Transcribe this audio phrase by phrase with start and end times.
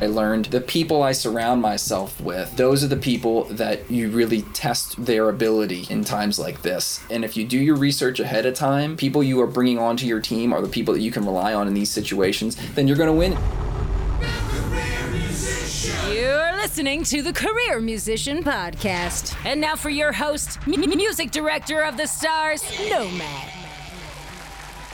[0.00, 4.42] I learned the people I surround myself with, those are the people that you really
[4.52, 7.00] test their ability in times like this.
[7.08, 10.20] And if you do your research ahead of time, people you are bringing onto your
[10.20, 13.06] team are the people that you can rely on in these situations, then you're going
[13.06, 13.32] to win.
[16.12, 19.36] You're listening to the Career Musician Podcast.
[19.44, 23.61] And now for your host, m- music director of the stars, Nomad.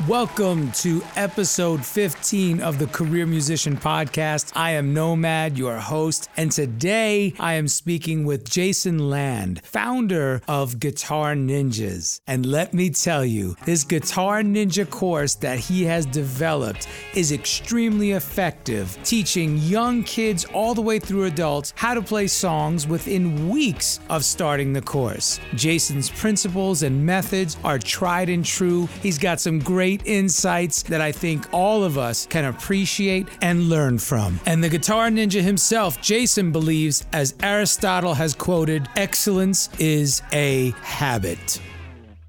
[0.07, 4.53] Welcome to episode 15 of the Career Musician Podcast.
[4.55, 10.79] I am Nomad, your host, and today I am speaking with Jason Land, founder of
[10.79, 12.21] Guitar Ninjas.
[12.29, 18.13] And let me tell you, this Guitar Ninja course that he has developed is extremely
[18.13, 23.99] effective, teaching young kids all the way through adults how to play songs within weeks
[24.09, 25.41] of starting the course.
[25.57, 28.87] Jason's principles and methods are tried and true.
[29.03, 33.99] He's got some great insights that I think all of us can appreciate and learn
[33.99, 34.41] from.
[34.47, 41.61] And the guitar ninja himself, Jason, believes, as Aristotle has quoted, excellence is a habit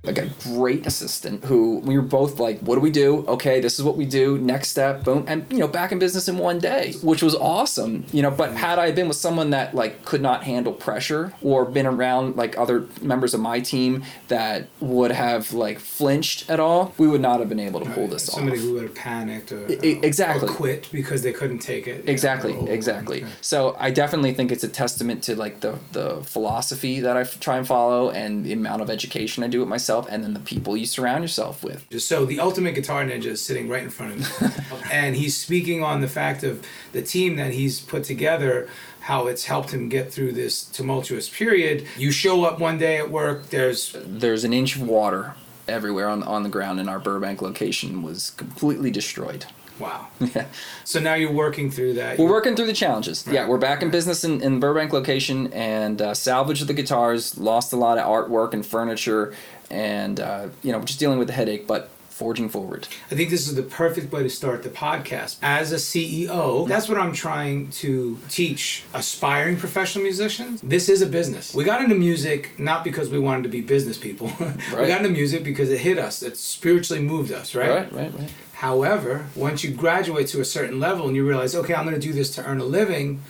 [0.03, 3.25] like a great assistant who we were both like, what do we do?
[3.27, 4.37] Okay, this is what we do.
[4.37, 8.05] Next step, boom, and you know, back in business in one day, which was awesome.
[8.13, 11.65] You know, but had I been with someone that like could not handle pressure or
[11.65, 16.93] been around like other members of my team that would have like flinched at all,
[16.97, 18.57] we would not have been able to pull this Somebody off.
[18.57, 20.47] Somebody who would have panicked or, I- exactly.
[20.47, 22.07] or quit because they couldn't take it.
[22.07, 23.23] Exactly, Oh, exactly.
[23.23, 23.31] okay.
[23.41, 27.57] So I definitely think it's a testament to like the the philosophy that I try
[27.57, 30.77] and follow, and the amount of education I do it myself, and then the people
[30.77, 31.85] you surround yourself with.
[32.01, 35.83] So the ultimate guitar ninja is sitting right in front of me, and he's speaking
[35.83, 38.69] on the fact of the team that he's put together,
[39.01, 41.85] how it's helped him get through this tumultuous period.
[41.97, 45.33] You show up one day at work, there's There's an inch of water
[45.67, 49.45] everywhere on on the ground, and our Burbank location was completely destroyed.
[49.79, 50.07] wow.
[50.35, 50.45] Yeah.
[50.83, 52.17] So now you're working through that.
[52.19, 53.25] We're working through the challenges.
[53.25, 57.71] Yeah, we're back in business in, in Burbank location and uh, salvaged the guitars, lost
[57.71, 59.33] a lot of artwork and furniture,
[59.69, 62.85] and uh, you know just dealing with the headache, but forging forward.
[63.09, 65.37] I think this is the perfect way to start the podcast.
[65.41, 70.59] As a CEO, that's what I'm trying to teach aspiring professional musicians.
[70.59, 71.55] This is a business.
[71.55, 74.29] We got into music not because we wanted to be business people.
[74.39, 76.21] we got into music because it hit us.
[76.21, 77.69] It spiritually moved us, right?
[77.69, 78.31] Right, right, right.
[78.59, 82.05] However, once you graduate to a certain level and you realize, okay, I'm going to
[82.05, 83.21] do this to earn a living,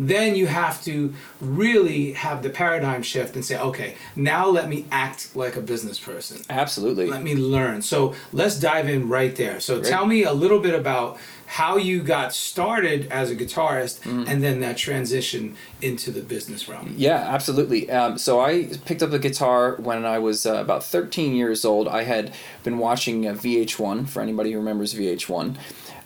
[0.00, 4.86] then you have to really have the paradigm shift and say, okay, now let me
[4.92, 7.06] act like a business person Absolutely.
[7.06, 7.82] let me learn.
[7.82, 9.58] So let's dive in right there.
[9.60, 9.90] So Great.
[9.90, 14.28] tell me a little bit about how you got started as a guitarist Mm.
[14.28, 16.94] and then that transition into the business realm.
[16.96, 17.90] Yeah, absolutely.
[17.90, 21.88] Um, so I picked up the guitar when I was uh, about 13 years old.
[21.88, 25.56] I had been watching uh, VH1, for anybody who remembers VH1.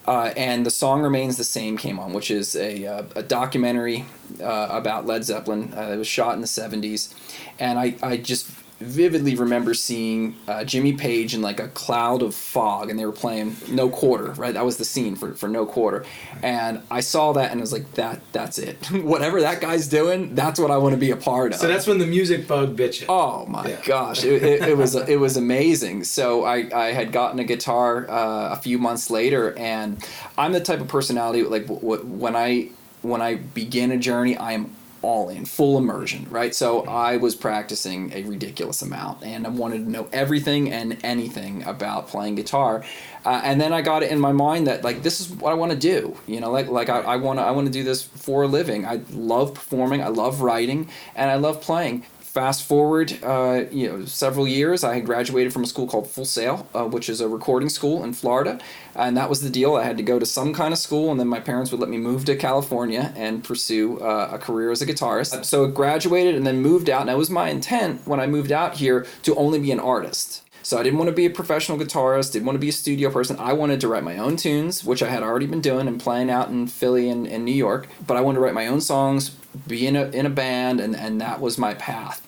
[0.06, 4.04] Uh, and the song remains the same came on, which is a, uh, a documentary
[4.42, 5.72] uh, about Led Zeppelin.
[5.76, 7.14] Uh, it was shot in the 70s.
[7.58, 8.50] And I, I just
[8.82, 13.12] vividly remember seeing uh, Jimmy Page in like a cloud of fog, and they were
[13.12, 14.52] playing No Quarter, right?
[14.54, 16.04] That was the scene for, for No Quarter.
[16.42, 18.84] And I saw that and I was like, that that's it.
[18.90, 21.60] Whatever that guy's doing, that's what I want to be a part of.
[21.60, 23.06] So that's when the music bug bit you.
[23.08, 23.80] Oh my Yeah.
[23.84, 26.04] gosh, it, it, it was it was amazing.
[26.04, 30.04] So I, I had gotten a guitar uh, a few months later, and
[30.36, 32.70] I'm the type of personality like w- w- when I
[33.02, 36.54] when I begin a journey, I am all in, full immersion, right?
[36.54, 41.62] So I was practicing a ridiculous amount, and I wanted to know everything and anything
[41.64, 42.84] about playing guitar.
[43.24, 45.54] Uh, and then I got it in my mind that like this is what I
[45.54, 47.84] want to do, you know, like like I, I want to I want to do
[47.84, 48.86] this for a living.
[48.86, 54.06] I love performing, I love writing, and I love playing fast forward, uh, you know,
[54.06, 57.28] several years, I had graduated from a school called Full Sail, uh, which is a
[57.28, 58.58] recording school in Florida,
[58.94, 59.76] and that was the deal.
[59.76, 61.90] I had to go to some kind of school, and then my parents would let
[61.90, 65.44] me move to California and pursue uh, a career as a guitarist.
[65.44, 68.50] So I graduated and then moved out, and that was my intent when I moved
[68.50, 70.42] out here to only be an artist.
[70.62, 73.10] So I didn't want to be a professional guitarist, didn't want to be a studio
[73.10, 73.36] person.
[73.38, 76.30] I wanted to write my own tunes, which I had already been doing and playing
[76.30, 77.88] out in Philly and, and New York.
[78.06, 80.96] But I wanted to write my own songs, be in a, in a band, and,
[80.96, 82.20] and that was my path.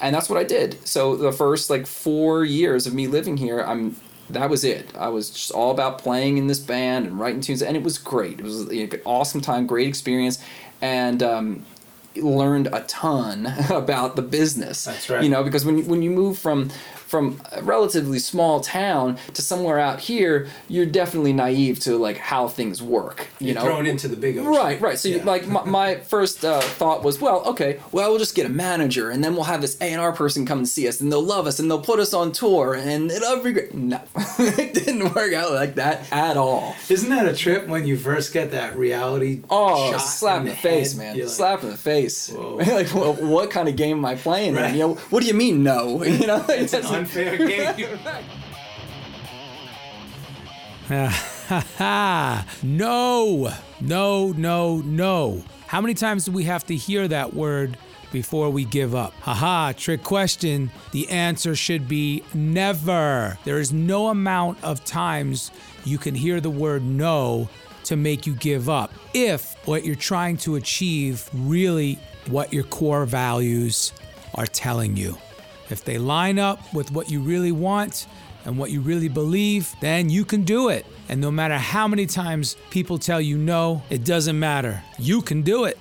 [0.00, 0.86] And that's what I did.
[0.86, 3.96] So the first like four years of me living here, I'm
[4.30, 4.96] that was it.
[4.96, 7.98] I was just all about playing in this band and writing tunes, and it was
[7.98, 8.40] great.
[8.40, 10.42] It was an awesome time, great experience,
[10.80, 11.66] and um,
[12.16, 14.84] learned a ton about the business.
[14.84, 15.22] That's right.
[15.22, 16.70] You know, because when when you move from
[17.12, 22.48] from a relatively small town to somewhere out here, you're definitely naive to like how
[22.48, 23.28] things work.
[23.38, 24.50] You You're know, thrown into the big ocean.
[24.50, 24.98] Right, right.
[24.98, 28.46] So, you, like, my, my first uh, thought was, well, okay, well, we'll just get
[28.46, 31.02] a manager, and then we'll have this A and R person come and see us,
[31.02, 33.74] and they'll love us, and they'll put us on tour, and it'll be great.
[33.74, 34.00] No,
[34.38, 36.74] it didn't work out like that at all.
[36.88, 39.42] Isn't that a trip when you first get that reality?
[39.50, 40.98] Oh, shot slap in the, face, head?
[40.98, 41.18] man!
[41.18, 42.32] Like, slap in the face.
[42.72, 44.54] Like, well, what kind of game am I playing?
[44.54, 44.72] Right.
[44.72, 46.02] You know, what do you mean, no?
[46.04, 47.98] You know, It's an unfair game.
[52.62, 55.44] no, no, no, no.
[55.66, 57.78] How many times do we have to hear that word
[58.10, 59.14] before we give up?
[59.20, 60.70] Haha, trick question.
[60.92, 63.38] The answer should be never.
[63.44, 65.50] There is no amount of times
[65.84, 67.48] you can hear the word no
[67.84, 73.06] to make you give up if what you're trying to achieve really what your core
[73.06, 73.92] values
[74.34, 75.16] are telling you.
[75.72, 78.06] If they line up with what you really want
[78.44, 80.84] and what you really believe, then you can do it.
[81.08, 84.82] And no matter how many times people tell you no, it doesn't matter.
[84.98, 85.78] You can do it.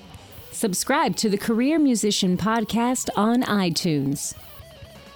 [0.51, 4.33] Subscribe to the Career Musician Podcast on iTunes.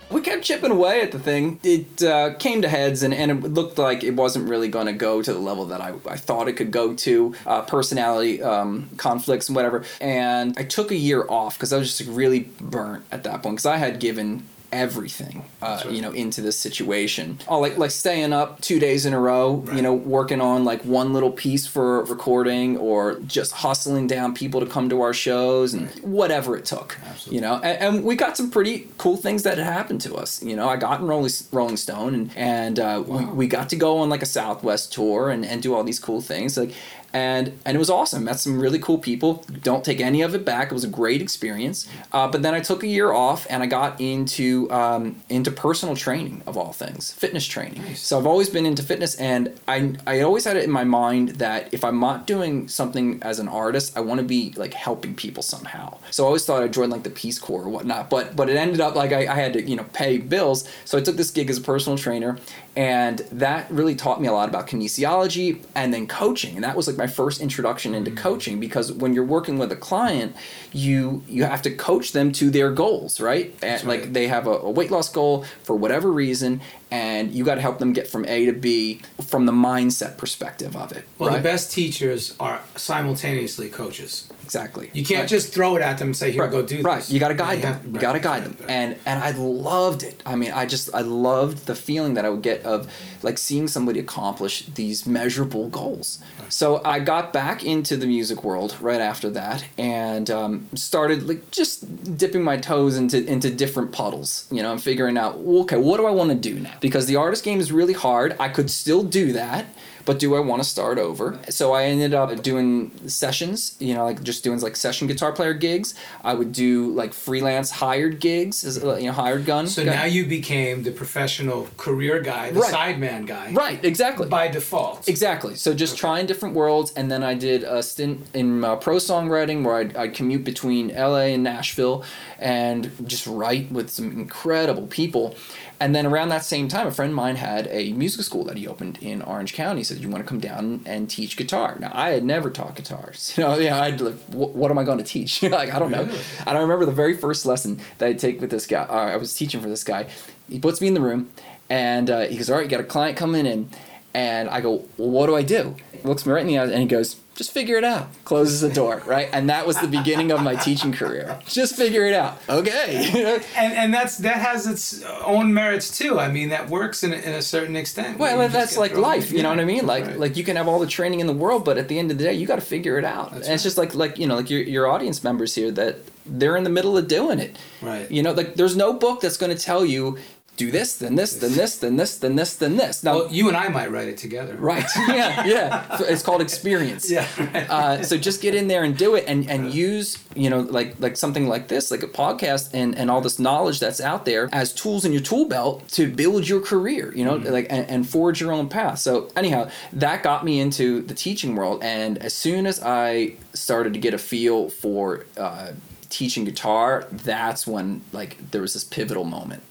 [0.10, 1.60] we kept chipping away at the thing.
[1.64, 4.94] It uh, came to heads, and, and it looked like it wasn't really going to
[4.94, 7.36] go to the level that I, I thought it could go to.
[7.46, 9.84] Uh, personality um, conflicts and whatever.
[10.00, 13.58] And I took a year off because I was just really burnt at that point
[13.58, 17.40] because I had given everything uh, you know into this situation.
[17.48, 20.84] Oh like like staying up two days in a row you know working on like
[20.84, 25.74] one little piece for recording or just hustling down people to come to our shows
[25.74, 27.56] and whatever it took you know?
[27.64, 30.68] And, and we got some pretty cool things that had happened to us you know?
[30.68, 34.10] I got in rolling, rolling stone and and uh, we, we got to go on
[34.10, 36.58] like a southwest tour and, and do all these cool things.
[36.58, 36.74] Like
[37.16, 38.26] and and it was awesome.
[38.26, 39.46] Met some really cool people.
[39.64, 40.70] Don't take any of it back.
[40.70, 41.88] It was a great experience.
[42.12, 45.96] Uh, but then I took a year off and I got into um, into personal
[45.96, 47.96] training of all things, fitness training.
[47.96, 51.30] So I've always been into fitness, and I I always had it in my mind
[51.46, 55.16] that if I'm not doing something as an artist, I want to be like helping
[55.16, 55.98] people somehow.
[56.12, 58.10] So I always thought I'd join like the Peace Corps or whatnot.
[58.10, 60.68] But but it ended up like I, I had to you know pay bills.
[60.84, 62.38] So I took this gig as a personal trainer,
[62.76, 66.56] and that really taught me a lot about kinesiology and then coaching.
[66.56, 68.20] And that was like my first introduction into mm-hmm.
[68.20, 70.36] coaching because when you're working with a client
[70.74, 73.56] you you have to coach them to their goals right?
[73.64, 76.62] And like they have a, a weight loss goal for whatever reason
[76.96, 79.02] and you got to help them get from a to b
[79.32, 84.12] from the mindset perspective of it Well, right the best teachers are simultaneously coaches.
[84.44, 85.30] exactly You can't Right.
[85.38, 87.04] just throw it at them and say, "Here, right, go do this." right.
[87.14, 87.76] You got to guide them.
[87.94, 88.56] You got to guide them.
[88.80, 89.32] And and I
[89.72, 90.18] loved it.
[90.26, 91.02] I mean, I just I
[91.32, 92.80] loved the feeling that I would get of
[93.28, 96.08] like seeing somebody accomplish these measurable goals.
[96.50, 100.52] So I got back into the music world right after that and um,
[100.90, 101.76] started like just
[102.24, 104.30] dipping my toes into into different puddles.
[104.56, 105.34] You know, and figuring out
[105.64, 106.76] okay, what do I want to do now?
[106.86, 108.36] Because the artist game is really hard.
[108.40, 109.66] I could still do that
[110.06, 111.40] but do I want to start over?
[111.50, 115.54] So I ended up doing sessions, you know, like just doing like session guitar player
[115.54, 115.96] gigs.
[116.24, 119.68] I would do like freelance hired gigs, as uh, you know, hired gun.
[119.68, 119.96] So guy.
[119.96, 122.74] now you became the professional career guy, the Right.
[122.74, 124.28] sideman guy, right, exactly.
[124.28, 125.08] by default.
[125.10, 125.56] Exactly.
[125.56, 129.64] So just trying different worlds, and then I did a stint in uh, pro songwriting
[129.64, 132.04] where I'd, I'd commute between LA and Nashville,
[132.40, 135.36] and just write with some incredible people.
[135.80, 138.58] And then around that same time, a friend of mine had a music school that
[138.58, 139.82] he opened in Orange County.
[139.82, 142.76] He said, "You want to come down and teach guitar?" Now I had never taught
[142.76, 143.34] guitars.
[143.38, 145.44] You know, yeah, I'd like, what, am I going to teach?
[145.44, 146.08] like I don't know.
[146.46, 148.84] And I remember the very first lesson that I take with this guy.
[148.84, 150.08] Uh, I was teaching for this guy.
[150.48, 151.32] He puts me in the room,
[151.70, 153.70] and uh, he goes, "All right, you got a client coming in."
[154.14, 155.76] And I go, well, what do I do?
[155.92, 158.08] He looks me right in the eyes and he goes, just figure it out.
[158.24, 159.30] Closes the door, right?
[159.32, 161.38] And that was the beginning of my teaching career.
[161.46, 162.40] Just figure it out.
[162.50, 163.42] Okay.
[163.56, 166.18] and and that's that has its own merits too.
[166.20, 168.18] I mean, that works in a, in a certain extent.
[168.18, 169.32] well, You that's like life.
[169.32, 169.86] You know what I mean?
[169.86, 170.20] Like, Right.
[170.20, 172.18] like you can have all the training in the world, but at the end of
[172.18, 173.34] the day, you got to figure it out.
[173.34, 176.58] and it's just like, like you know, like your your audience members here that they're
[176.58, 177.56] in the middle of doing it.
[177.82, 178.10] Right.
[178.10, 180.18] You know, like there's no book that's going to tell you
[180.58, 183.04] do this, then this, then this, then this, then this, then this.
[183.04, 184.56] Now, Well, you and I might write it together.
[184.56, 184.86] right?
[185.08, 185.98] Yeah, yeah.
[186.02, 187.10] It's called experience.
[187.12, 187.28] Yeah.
[187.70, 190.96] Uh, so just get in there and do it, and and use you know like
[191.00, 194.50] like something like this, like a podcast, and and all this knowledge that's out there
[194.52, 197.14] as tools in your tool belt to build your career.
[197.16, 199.00] You know, like and, and forge your own path.
[199.00, 203.94] So anyhow, that got me into the teaching world, and as soon as I started
[203.94, 205.72] to get a feel for uh,
[206.10, 209.62] teaching guitar, that's when like there was this pivotal moment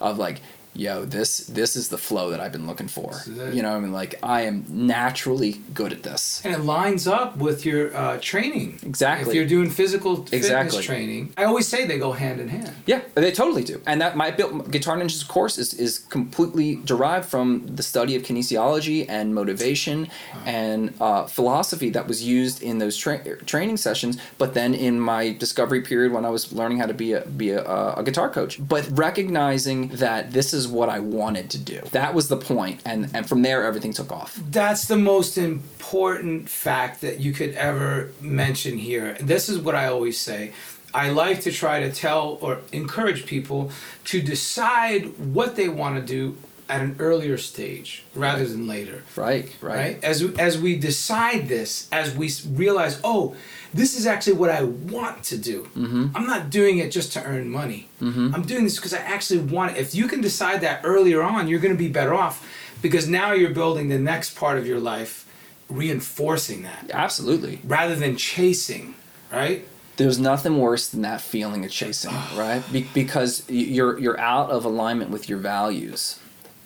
[0.00, 0.40] of like.
[0.74, 3.12] Yo, this this is the flow that I've been looking for.
[3.52, 6.42] You know, I mean, like I am naturally good at this.
[6.44, 8.80] And it lines up with your uh, training.
[8.82, 9.28] Exactly.
[9.30, 10.82] If you're doing physical fitness Exactly.
[10.82, 12.72] training, I always say they go hand in hand.
[12.86, 13.80] Yeah, they totally do.
[13.86, 18.22] And that my built Guitar Ninjas course is, is completely derived from the study of
[18.22, 20.08] kinesiology and motivation
[20.44, 24.18] and uh, philosophy that was used in those tra- training sessions.
[24.38, 27.50] But then in my discovery period when I was learning how to be a be
[27.50, 31.80] a, a guitar coach, but recognizing that this is what I wanted to do.
[31.92, 34.40] That was the point, and and from there everything took off.
[34.50, 39.16] That's the most important fact that you could ever mention here.
[39.20, 40.52] This is what I always say.
[40.92, 43.72] I like to try to tell or encourage people
[44.04, 46.36] to decide what they want to do
[46.68, 49.02] at an earlier stage rather than later.
[49.16, 50.04] Right, right, right?
[50.04, 53.36] As as we decide this, as we realize, oh,
[53.72, 55.68] this is actually what I want to do.
[55.76, 56.08] Mm-hmm.
[56.14, 57.88] I'm not doing it just to earn money.
[58.00, 59.78] I'm doing this because I actually want it.
[59.78, 62.46] If you can decide that earlier on, you're going to be better off
[62.82, 65.26] because now you're building the next part of your life,
[65.68, 67.60] reinforcing that Absolutely.
[67.64, 68.94] rather than chasing,
[69.32, 69.66] right?
[69.96, 72.62] there's nothing worse than that feeling of chasing, right?
[72.72, 76.18] Be- because you're you're out of alignment with your values,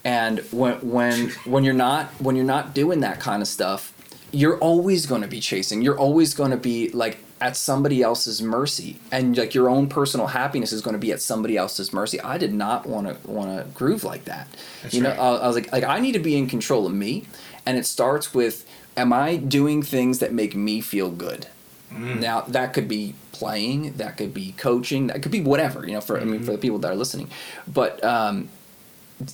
[0.05, 3.93] and when when when you're not when you're not doing that kind of stuff,
[4.33, 5.83] you're always going to be chasing.
[5.83, 10.29] You're always going to be like at somebody else's mercy, and like your own personal
[10.29, 12.21] happiness is going to be at somebody else's mercy.
[12.21, 14.49] I did not want to want to groove like that.
[14.83, 15.19] That's you know, right.
[15.19, 17.27] I, I was like like I need to be in control of me,
[17.67, 18.69] and it starts with.
[18.97, 21.47] Am I doing things that make me feel good?
[21.91, 26.01] Now that could be playing, that could be coaching, that could be whatever you know.
[26.01, 27.31] For I mean, for the people that are listening,
[27.67, 28.49] but um,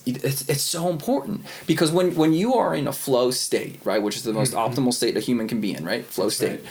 [0.05, 4.15] it's it's so important because when when you are in a flow state, right, which
[4.15, 4.73] is the most mm-hmm.
[4.73, 6.61] optimal state a human can be in, right, flow state,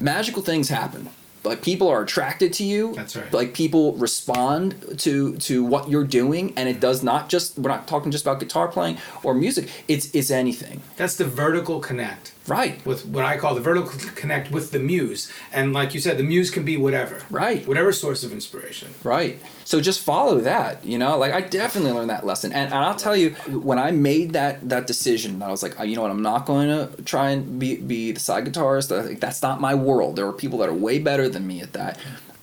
[0.00, 1.08] magical things happen.
[1.44, 2.94] Like people are attracted to you.
[2.94, 3.32] That's right.
[3.32, 7.58] Like people respond to to what you're doing, and it does not just.
[7.58, 9.68] We're not talking just about guitar playing or music.
[9.86, 10.80] It's it's anything.
[10.96, 12.33] That's the vertical connect.
[12.46, 12.84] Right.
[12.84, 15.32] with what I call the vertical connect with the muse.
[15.52, 17.22] And like you said, the muse can be whatever.
[17.30, 17.66] Right.
[17.66, 18.94] Whatever source of inspiration.
[19.02, 19.40] Right.
[19.64, 21.16] So just follow that, you know?
[21.16, 22.52] Like I definitely learned that lesson.
[22.52, 25.84] And, and I'll tell you, when I made that that decision, I was like, "Oh,
[25.84, 29.20] you know what, I'm not going to try and be be the side guitarist.
[29.20, 30.16] That's not my world.
[30.16, 31.98] There are people that are way better than me at that.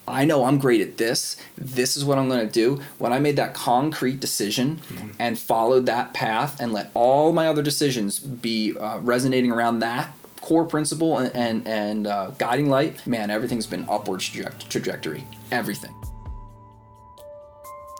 [0.08, 1.38] I know I'm great at this.
[1.58, 2.82] This is what I'm going to do.
[2.98, 4.82] When I made that concrete decision
[5.20, 10.12] and followed that path and let all my other decisions be uh, resonating around that
[10.42, 15.26] core principle and and, and uh, guiding light, man, everything's been upward traje- trajectory.
[15.52, 15.96] Everything.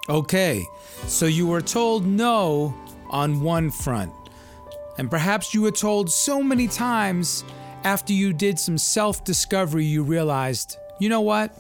[0.10, 0.66] Okay,
[1.06, 2.76] so you were told no
[3.10, 4.12] on one front.
[4.98, 7.44] And perhaps you were told so many times
[7.84, 11.56] after you did some self discovery, you realized, you know what?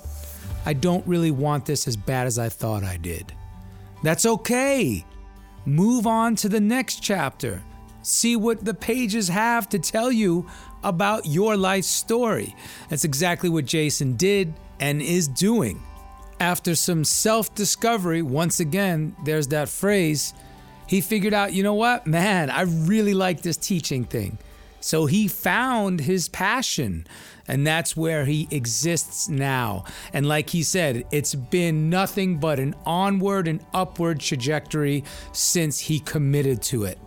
[0.65, 3.34] I don't really want this as bad as I thought I did.
[4.03, 5.05] That's okay.
[5.65, 7.62] Move on to the next chapter.
[8.03, 10.50] See what the pages have to tell you
[10.84, 12.55] about your life story.
[12.89, 15.81] That's exactly what Jason did and is doing.
[16.39, 20.34] After some self discovery, once again, there's that phrase,
[20.88, 24.39] he figured out, you know what, man, I really like this teaching thing.
[24.79, 27.05] So he found his passion,
[27.51, 29.84] and that's where he exists now.
[30.13, 35.03] And like he said, it's been nothing but an onward and upward trajectory
[35.34, 36.98] since he committed to it.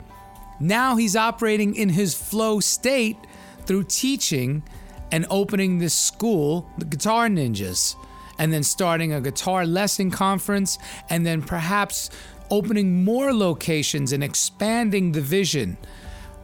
[0.60, 3.16] Now he's operating in his flow state
[3.64, 4.62] through teaching
[5.10, 7.96] and opening this school, the Guitar Ninjas,
[8.38, 10.76] and then starting a guitar lesson conference,
[11.08, 12.10] and then perhaps
[12.50, 15.78] opening more locations and expanding the vision.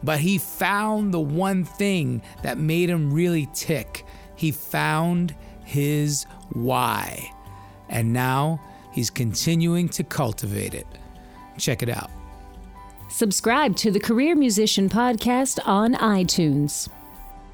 [0.03, 4.05] But he found the one thing that made him really tick.
[4.35, 7.31] He found his why.
[7.89, 10.87] And now he's continuing to cultivate it.
[11.57, 12.09] Check it out.
[13.09, 16.87] Subscribe to the Career Musician Podcast on iTunes.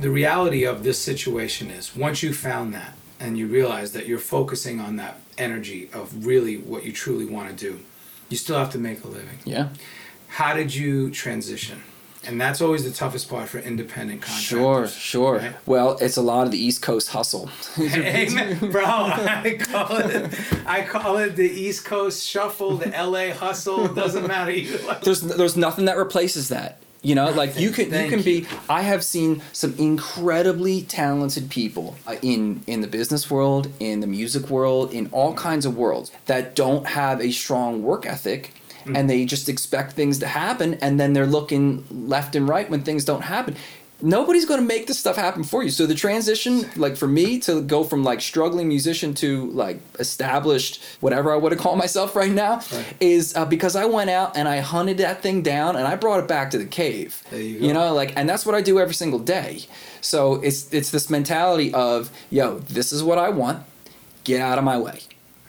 [0.00, 4.18] The reality of this situation is once you found that and you realize that you're
[4.18, 7.80] focusing on that energy of really what you truly want to do,
[8.28, 9.38] you still have to make a living.
[9.44, 9.70] Yeah.
[10.28, 11.82] How did you transition?
[12.26, 14.42] And that's always the toughest part for independent contractors.
[14.42, 15.38] Sure, sure.
[15.38, 15.54] right?
[15.66, 17.48] Well, it's a lot of the East Coast hustle.
[17.78, 18.84] Amen, bro.
[18.84, 20.34] I call it.
[20.66, 23.88] I call it the East Coast shuffle, the LA hustle.
[23.88, 24.50] Doesn't matter.
[24.50, 26.82] You there's there's nothing that replaces that.
[27.02, 28.46] You know, like you can you can be.
[28.68, 34.06] I have seen some incredibly talented people uh, in in the business world, in the
[34.08, 38.52] music world, in all kinds of worlds that don't have a strong work ethic.
[38.94, 42.84] And they just expect things to happen, and then they're looking left and right when
[42.84, 43.54] things don't happen.
[44.00, 45.70] Nobody's going to make this stuff happen for you.
[45.70, 50.80] So the transition, like for me, to go from like struggling musician to like established
[51.00, 52.60] whatever I would have called myself right now,
[53.00, 56.20] is uh, because I went out and I hunted that thing down and I brought
[56.20, 57.22] it back to the cave.
[57.30, 57.72] There you go.
[57.72, 59.64] know, like, and that's what I do every single day.
[60.00, 63.64] So it's it's this mentality of, yo, this is what I want.
[64.22, 65.00] Get out of my way.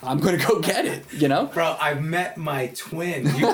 [0.01, 1.05] I'm gonna go get it.
[1.13, 1.47] You know.
[1.47, 3.25] Bro, I've met my twin.
[3.35, 3.47] You-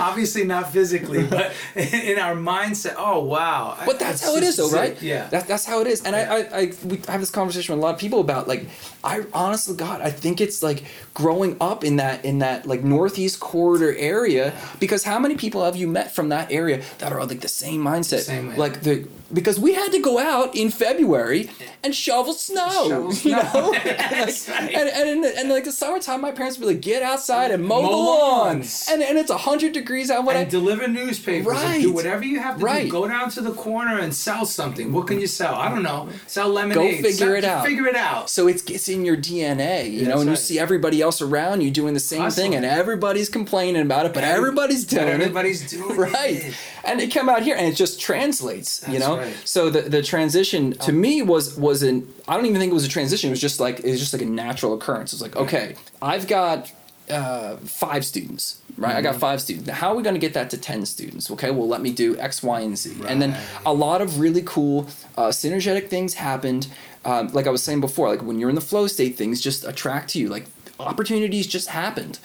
[0.00, 2.94] Obviously not physically, but in our mindset.
[2.96, 3.76] Oh wow!
[3.84, 4.94] But that's how it is, though, just right?
[4.94, 5.02] sick.
[5.02, 5.26] Yeah.
[5.28, 6.02] That's that's how it is.
[6.04, 8.66] And I, I, I, we have this conversation with a lot of people about like,
[9.02, 10.84] I honestly, God, I think it's like
[11.14, 14.54] growing up in that in that like northeast corridor area.
[14.80, 17.82] Because how many people have you met from that area that are like the same
[17.82, 18.20] mindset?
[18.20, 18.56] Same way.
[18.56, 21.50] Like the because we had to go out in February
[21.82, 22.88] and shovel snow.
[22.88, 23.42] Shovel You snow.
[23.54, 23.84] know, and,
[24.26, 24.74] That's like, right.
[24.74, 27.82] and, and, and like the summertime, my parents would be like, get outside and mow,
[27.82, 28.88] Mow the lawn, lawns.
[28.90, 30.24] and and it's hundred degrees out.
[30.24, 32.84] What and I, deliver newspapers and do whatever you have to Right.
[32.86, 32.90] do.
[32.90, 34.92] Go down to the corner and sell something.
[34.92, 35.54] What can you sell?
[35.54, 36.08] I don't know.
[36.26, 37.02] Sell lemonade.
[37.02, 37.64] Go figure Sell- it out.
[37.66, 38.28] Figure it out.
[38.30, 41.20] So it's it's in your DNA, you Yeah, know, that's and you see everybody else
[41.22, 42.50] around you doing the same Hustling.
[42.52, 45.76] thing, and everybody's complaining about it, but Every- everybody's doing everybody's it.
[45.76, 46.36] doing right.
[46.36, 46.54] it.
[46.84, 49.16] And they come out here, and it just translates, you know.
[49.18, 49.34] right.
[49.44, 52.74] So the the transition to um, me was was an I don't even think it
[52.74, 53.28] was a transition.
[53.28, 55.05] It was just like it was just like a natural occurrence.
[55.12, 56.72] It was like okay, I've got
[57.10, 58.60] uh, five students.
[58.76, 59.04] Right, I Mm-hmm.
[59.04, 59.66] got five students.
[59.68, 61.30] Now, how are we going to get that to ten students?
[61.30, 64.42] Okay, well, let me do X, Y, and Z, and then a lot of really
[64.44, 66.68] cool uh, synergetic things happened.
[67.04, 69.64] Um, like I was saying before, like when you're in the flow state, things just
[69.64, 70.28] attract to you.
[70.28, 70.44] Like
[70.78, 72.18] opportunities just happened,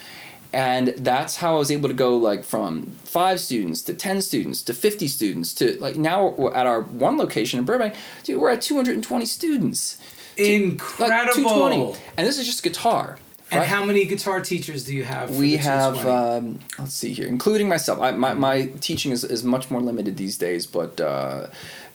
[0.51, 4.61] and that's how I was able to go like from five students to ten students
[4.63, 8.61] to fifty students to like now at our one location in Burbank, dude, we're at
[8.61, 9.97] 220 students.
[10.37, 11.07] Incredible.
[11.09, 13.17] Like 220, and this is just guitar.
[13.51, 13.67] And right?
[13.67, 15.29] how many guitar teachers do you have?
[15.29, 19.43] For we have um, let's see here including myself I, my, my teaching is, is
[19.43, 21.47] much more limited these days but uh,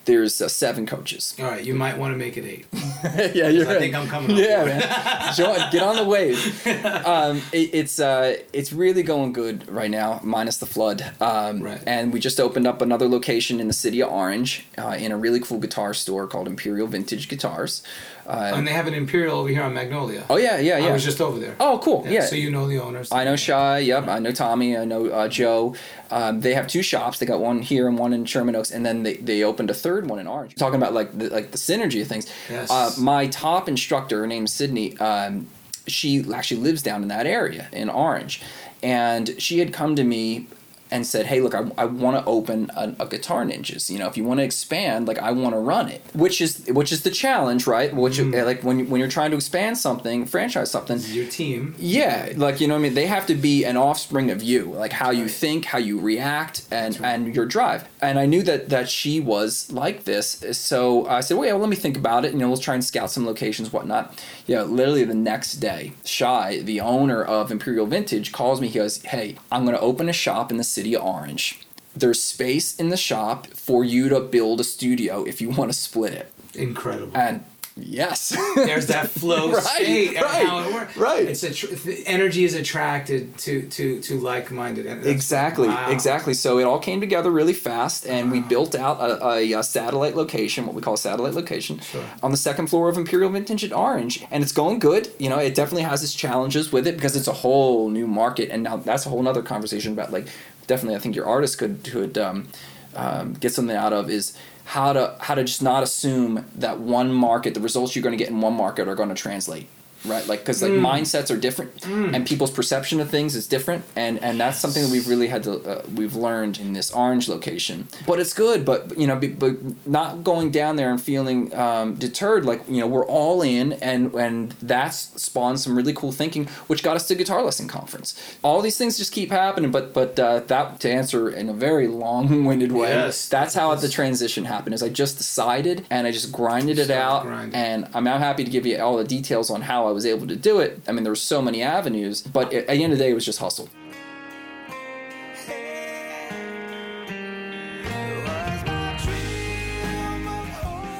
[0.05, 2.67] there's uh, seven coaches All right, you might want to make it eight.
[3.35, 4.37] yeah you're I think I'm coming up.
[4.37, 6.67] yeah man Join, get on the wave
[7.07, 11.81] um, it, it's uh, it's really going good right now minus the flood um, Right.
[11.87, 15.17] and we just opened up another location in the city of orange uh, in a
[15.17, 17.81] really cool guitar store called imperial vintage guitars
[18.27, 20.25] uh, And they have an Imperial over here on Magnolia.
[20.29, 21.55] oh yeah yeah yeah I was just over there.
[21.59, 23.11] oh cool yeah, So you know the owners.
[23.11, 23.79] I know Shy.
[23.79, 24.77] Yep, I know Tommy.
[24.77, 25.75] I know uh, Joe.
[26.11, 27.19] Um, they have two shops.
[27.19, 29.73] They got one here and one in Sherman Oaks, and then they, they opened a
[29.73, 30.55] third one in Orange.
[30.55, 32.27] Talking about like the, like the synergy of things.
[32.49, 32.69] Yes.
[32.71, 34.97] Uh, my top instructor, her name's Sydney.
[34.99, 35.47] Um,
[35.87, 38.41] she actually lives down in that area in Orange,
[38.83, 40.47] and she had come to me
[40.91, 43.89] and said, "Hey, look, I, I want to open a, a, Guitar Ninjas.
[43.89, 46.65] You know, if you want to expand, like I want to run it." Which is
[46.67, 47.93] which is the challenge, right?
[47.93, 48.45] Which mm.
[48.45, 51.75] like when when you're trying to expand something, franchise something, your team.
[51.77, 54.65] Yeah, like you know, what I mean, they have to be an offspring of you,
[54.65, 57.13] like how you think, how you react, and right.
[57.13, 57.87] and your drive.
[58.01, 61.61] And I knew that that she was like this, so I said, "Well, yeah, well,
[61.61, 62.33] let me think about it.
[62.33, 66.59] You know, we'll try and scout some locations, whatnot." Yeah, literally the next day, Shy,
[66.59, 68.67] the owner of Imperial Vintage, calls me.
[68.67, 71.59] He goes, "Hey, I'm going to open a shop in the city Orange.
[71.95, 75.77] There's space in the shop for you to build a studio if you want to
[75.77, 76.31] split it.
[76.53, 77.17] Incredible.
[77.17, 77.43] And
[77.79, 78.35] Yes.
[78.55, 80.97] There's that flow right, state and right, how it works.
[80.97, 81.27] Right.
[81.27, 84.85] It's a energy is attracted to to to like-minded.
[84.85, 85.09] Energy.
[85.09, 85.67] Exactly.
[85.67, 85.91] Wow.
[85.91, 86.33] Exactly.
[86.33, 88.33] So it all came together really fast, and wow.
[88.33, 92.03] we built out a, a, a, satellite location, what we call a satellite location, sure.
[92.23, 95.11] on the second floor of Imperial Vintage at Orange, and it's going good.
[95.19, 98.49] You know, it definitely has its challenges with it because it's a whole new market,
[98.49, 100.27] and now that's a whole other conversation about like
[100.67, 102.47] definitely I think your artist could could um,
[102.95, 107.13] um, get something out of is how to how to just not assume that one
[107.13, 109.65] market the results you're going to get in one market are going to translate
[110.05, 110.79] right like because like mm.
[110.79, 112.13] mindsets are different mm.
[112.13, 115.43] and people's perception of things is different and and that's something that we've really had
[115.43, 119.87] to uh, we've learned in this orange location but it's good but you know but
[119.87, 124.13] not going down there and feeling um, deterred like you know we're all in and
[124.13, 128.61] and that's spawned some really cool thinking which got us to guitar lesson conference all
[128.61, 132.71] these things just keep happening but but uh, that to answer in a very long-winded
[132.71, 136.79] way yes, that's how the transition happened is i just decided and i just grinded
[136.79, 137.55] it out grinding.
[137.55, 140.35] and i'm now happy to give you all the details on I was able to
[140.35, 140.81] do it.
[140.87, 143.13] I mean, there were so many avenues, but at the end of the day, it
[143.13, 143.69] was just hustle.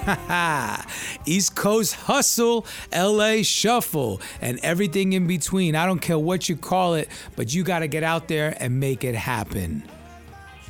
[1.26, 5.76] East Coast hustle, LA shuffle, and everything in between.
[5.76, 8.80] I don't care what you call it, but you got to get out there and
[8.80, 9.84] make it happen.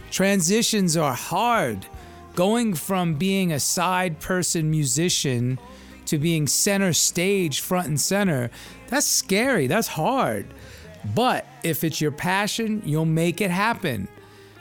[0.09, 1.85] Transitions are hard.
[2.33, 5.59] Going from being a side person musician
[6.07, 8.49] to being center stage, front and center,
[8.87, 9.67] that's scary.
[9.67, 10.53] That's hard.
[11.15, 14.07] But if it's your passion, you'll make it happen.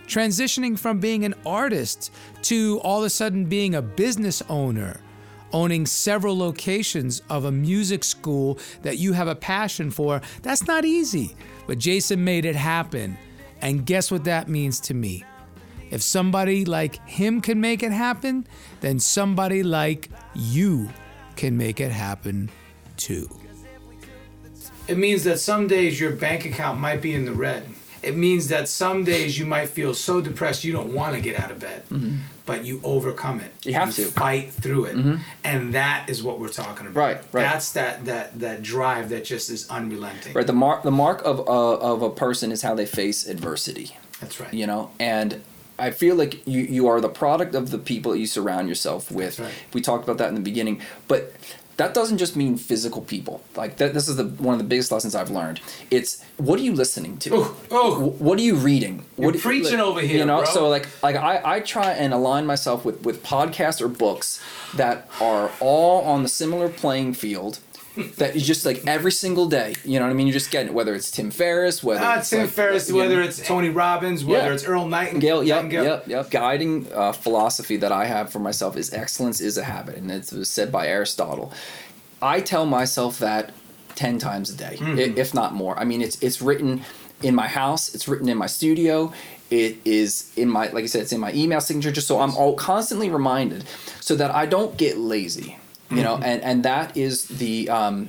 [0.07, 5.01] Transitioning from being an artist to all of a sudden being a business owner,
[5.53, 10.85] owning several locations of a music school that you have a passion for, that's not
[10.85, 11.35] easy.
[11.67, 13.17] But Jason made it happen.
[13.61, 15.25] And guess what that means to me?
[15.91, 18.47] If somebody like him can make it happen,
[18.81, 20.91] then somebody like you
[21.37, 22.51] can make it happen
[22.96, 23.29] too.
[24.88, 27.66] It means that some days your bank account might be in the red.
[28.03, 31.40] It means that some days you might feel so depressed you don't want to get
[31.40, 32.18] out of bed, mm-hmm.
[32.44, 33.53] but you overcome it.
[33.64, 35.16] You have you to fight through it, mm-hmm.
[35.42, 37.01] and that is what we're talking about.
[37.01, 37.42] Right, right.
[37.42, 40.35] That's that that that drive that just is unrelenting.
[40.35, 40.46] Right.
[40.46, 43.96] The mark the mark of uh, of a person is how they face adversity.
[44.20, 44.55] That's right.
[44.55, 45.42] You know, and
[45.79, 49.11] I feel like you, you are the product of the people that you surround yourself
[49.11, 49.39] with.
[49.39, 49.53] Right.
[49.73, 51.35] We talked about that in the beginning, but
[51.77, 53.43] that doesn't just mean physical people.
[53.55, 55.61] Like that, this is the one of the biggest lessons I've learned.
[55.91, 57.55] It's what are you listening to?
[57.71, 59.05] Oh, what are you reading?
[59.19, 60.39] You're what preaching like, over here, you know.
[60.39, 60.47] Bro.
[60.47, 64.43] So like like I, I try and align myself with with podcasts or books
[64.75, 67.59] that are all on the similar playing field
[68.17, 69.75] that you just like every single day.
[69.85, 70.27] You know what I mean?
[70.27, 73.23] You're just getting it, whether it's Tim Ferriss, whether ah, it's Tim like, Ferriss, whether
[73.23, 74.55] it's Tony Robbins, whether yeah.
[74.55, 75.43] it's Earl Nightingale.
[75.43, 75.85] Yep, Nightingale.
[75.85, 76.31] yep, yep.
[76.31, 80.33] Guiding uh, philosophy that I have for myself is excellence is a habit, and it
[80.33, 81.53] was said by Aristotle.
[82.21, 83.53] I tell myself that
[83.95, 85.19] ten times a day, mm-hmm.
[85.19, 85.79] if not more.
[85.79, 86.83] I mean, it's it's written
[87.23, 89.13] in my house, it's written in my studio,
[89.51, 92.37] it is in my like I said, it's in my email signature, just so I'm
[92.37, 93.65] all constantly reminded,
[94.01, 95.57] so that I don't get lazy
[95.90, 96.25] you know mm-hmm.
[96.25, 98.09] and and that is the um,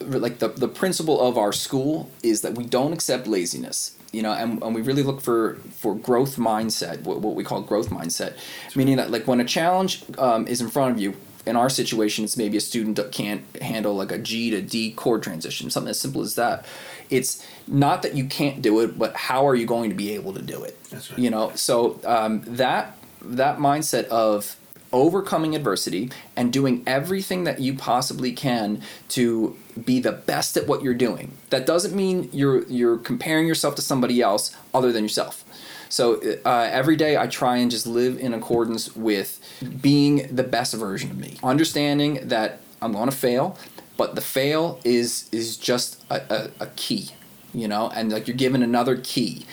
[0.00, 4.32] like the, the principle of our school is that we don't accept laziness you know
[4.32, 8.36] and, and we really look for for growth mindset what, what we call growth mindset
[8.74, 11.14] meaning that like when a challenge um, is in front of you
[11.46, 14.92] in our situation it's maybe a student that can't handle like a g to d
[14.92, 16.64] chord transition something as simple as that
[17.08, 20.32] it's not that you can't do it but how are you going to be able
[20.32, 21.18] to do it That's right.
[21.18, 24.56] you know so um, that that mindset of
[24.92, 30.82] overcoming adversity and doing everything that you possibly can to be the best at what
[30.82, 31.32] you're doing.
[31.50, 35.44] That doesn't mean you're you're comparing yourself to somebody else other than yourself.
[35.88, 39.40] So uh, every day I try and just live in accordance with
[39.80, 43.58] being the best version of me, understanding that I'm to fail,
[43.96, 47.10] but the fail is is just a, a, a key,
[47.52, 49.46] you know, and like you're given another key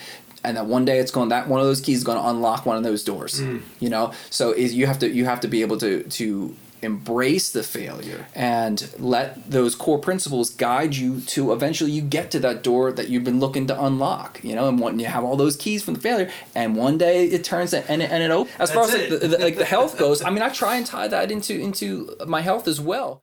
[0.44, 2.66] and that one day it's going that one of those keys is going to unlock
[2.66, 3.62] one of those doors mm.
[3.80, 4.12] you know?
[4.30, 8.26] So is you have to you have to be able to to embrace the failure
[8.34, 13.08] and let those core principles guide you to eventually you get to that door that
[13.08, 15.94] you've been looking to unlock you know and when you have all those keys from
[15.94, 18.84] the failure and one day it turns and and it, and it opens as far
[18.84, 21.30] as like the, the, like the health goes i mean i try and tie that
[21.32, 23.22] into into my health as well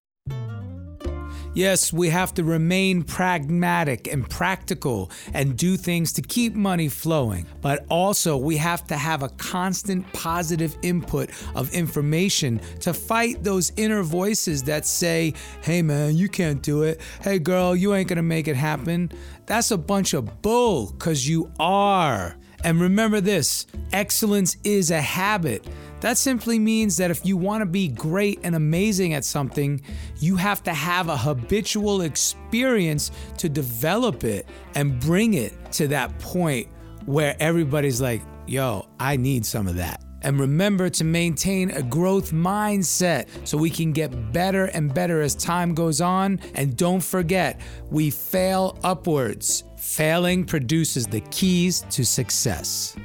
[1.55, 7.45] Yes, we have to remain pragmatic and practical and do things to keep money flowing.
[7.61, 13.71] But also, we have to have a constant positive input of information to fight those
[13.77, 16.99] inner voices that say, hey man, you can't do it.
[17.21, 19.09] Hey girl, you ain't gonna make it happen.
[19.45, 22.35] That's a bunch of bull, cause you are.
[22.65, 25.65] And remember this excellence is a habit.
[26.05, 29.81] That simply means that if you want to be great and amazing at something,
[30.19, 36.19] you have to have a habitual experience to develop it and bring it to that
[36.19, 36.67] point
[37.07, 40.03] where everybody's like, yo, I need some of that.
[40.21, 45.33] And remember to maintain a growth mindset so we can get better and better as
[45.33, 46.39] time goes on.
[46.53, 49.63] And don't forget, we fail upwards.
[49.79, 52.95] Failing produces the keys to success.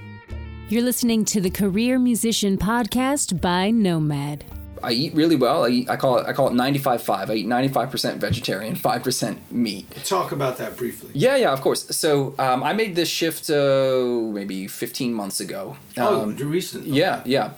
[0.70, 4.44] You're listening to the Career Musician Podcast by Nomad.
[4.84, 5.64] I eat really well.
[5.64, 7.28] I, eat, I call it I call it 95-5.
[7.28, 9.90] I eat 95% vegetarian, 5% meat.
[10.04, 11.10] Talk about that briefly.
[11.12, 11.84] Yeah, yeah, of course.
[11.96, 15.76] So um, I made this shift uh, maybe 15 months ago.
[15.98, 16.86] Oh, Um, recent.
[16.86, 17.50] yeah, yeah.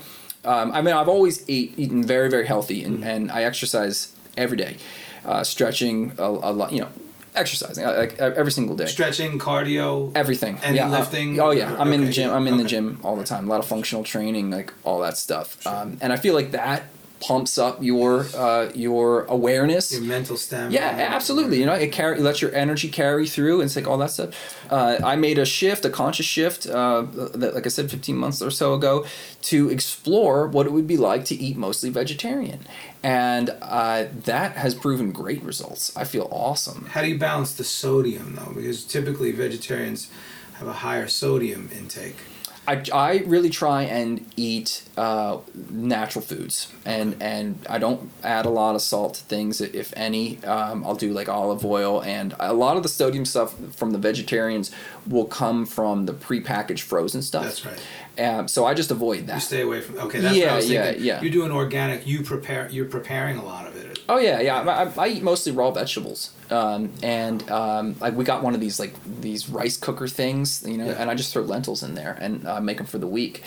[0.46, 4.56] Um, I mean, I've always ate, eaten very, very healthy, and, and I exercise every
[4.56, 4.78] day,
[5.26, 6.72] uh, stretching a, a lot.
[6.72, 6.88] You know,
[7.34, 8.86] exercising uh, like every single day.
[8.86, 10.58] Stretching, cardio, Everything.
[10.62, 11.40] and yeah, uh, lifting?
[11.40, 12.30] oh yeah, I'm in the gym.
[12.30, 13.46] I'm in the gym all the time.
[13.46, 15.66] A lot of functional training, like all that stuff.
[15.66, 16.84] Um, and I feel like that
[17.22, 19.92] pumps up your uh, your awareness.
[19.92, 20.74] your mental stamina.
[20.74, 21.60] Yeah, absolutely.
[21.60, 24.10] You know, it carry it lets your energy carry through and it's like all that
[24.10, 24.30] stuff.
[24.70, 28.42] Uh, I made a shift, a conscious shift, uh, that, like I said, 15 months
[28.42, 29.04] or so ago,
[29.42, 32.60] to explore what it would be like to eat mostly vegetarian,
[33.02, 35.96] and uh, that has proven great results.
[35.96, 36.86] I feel awesome.
[36.86, 38.52] How do you balance the sodium though?
[38.54, 40.10] Because typically vegetarians
[40.54, 42.16] have a higher sodium intake.
[42.66, 45.38] I, I really try and eat uh,
[45.70, 50.42] natural foods and and I don't add a lot of salt to things if any
[50.44, 53.98] um, I'll do like olive oil and a lot of the sodium stuff from the
[53.98, 54.70] vegetarians
[55.08, 58.28] will come from the prepackaged frozen stuff That's right.
[58.28, 59.98] um, so I just avoid that You stay away from.
[59.98, 61.20] Okay, that's what Yeah, I was yeah, yeah.
[61.20, 62.06] You're doing organic.
[62.06, 62.68] You prepare.
[62.70, 63.71] You're preparing a lot of it.
[64.08, 64.60] Oh yeah, yeah.
[64.60, 68.60] I, I, I eat mostly raw vegetables, um, and um, like we got one of
[68.60, 70.96] these like these rice cooker things, you know, Yeah.
[71.00, 73.42] and I just throw lentils in there and uh, make them for the week,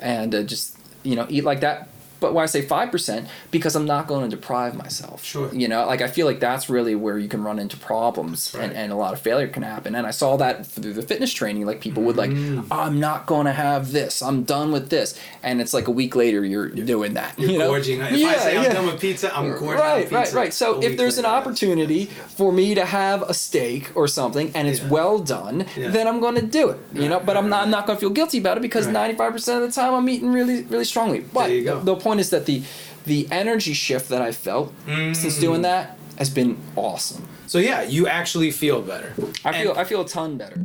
[0.00, 1.88] and uh, just you know eat like that.
[2.20, 5.24] But why I say five percent because I'm not going to deprive myself.
[5.24, 5.52] Sure.
[5.54, 8.64] You know, like I feel like that's really where you can run into problems right.
[8.64, 9.94] and, and a lot of failure can happen.
[9.94, 11.66] And I saw that through the fitness training.
[11.66, 12.66] Like people would like, Mm.
[12.70, 14.22] I'm not going to have this.
[14.22, 15.18] I'm done with this.
[15.42, 17.38] And it's like a week later you're doing that.
[17.38, 17.68] You're you know?
[17.68, 18.00] gorging.
[18.00, 20.14] If I say I'm done with pizza, I'm gorging on Right, pizza.
[20.16, 20.54] right, right.
[20.54, 24.80] So if there's an opportunity for me to have a steak or something and it's
[24.80, 24.88] Yeah.
[24.88, 25.88] well done, Yeah.
[25.88, 26.78] then I'm going to do it.
[26.92, 27.62] You Right, know, but I'm not.
[27.64, 29.16] I'm not going to feel guilty about it because Right.
[29.16, 31.20] 95% of the time I'm eating really, really strongly.
[31.20, 31.78] But There you go.
[31.80, 32.62] The, the point is that the
[33.04, 35.40] the energy shift that I felt since Mm.
[35.40, 35.84] doing that
[36.18, 37.22] has been awesome.
[37.46, 39.10] So yeah, you actually feel better.
[39.44, 40.58] I feel I feel a ton better.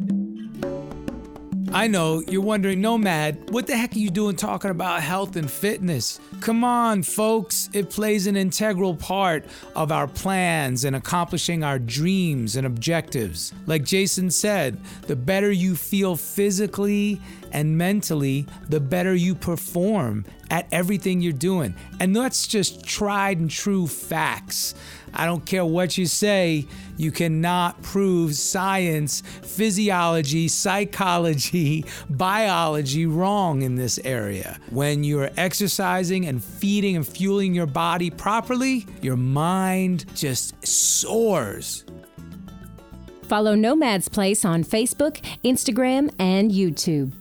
[1.75, 5.49] I know you're wondering, Nomad, what the heck are you doing talking about health and
[5.49, 6.19] fitness?
[6.39, 7.67] Come on, folks.
[7.73, 9.43] It plays an integral part
[9.75, 13.53] of our plans and accomplishing our dreams and objectives.
[13.65, 14.77] Like Jason said,
[15.07, 17.19] the better you feel physically
[17.53, 21.73] and mentally, the better you perform at everything you're doing.
[21.99, 24.75] And that's just tried and true facts.
[25.13, 33.75] I don't care what you say, you cannot prove science, physiology, psychology, biology wrong in
[33.75, 34.59] this area.
[34.71, 41.85] When you're exercising and feeding and fueling your body properly, your mind just soars.
[43.23, 47.13] Follow Nomad's Place on Facebook, Instagram, and YouTube.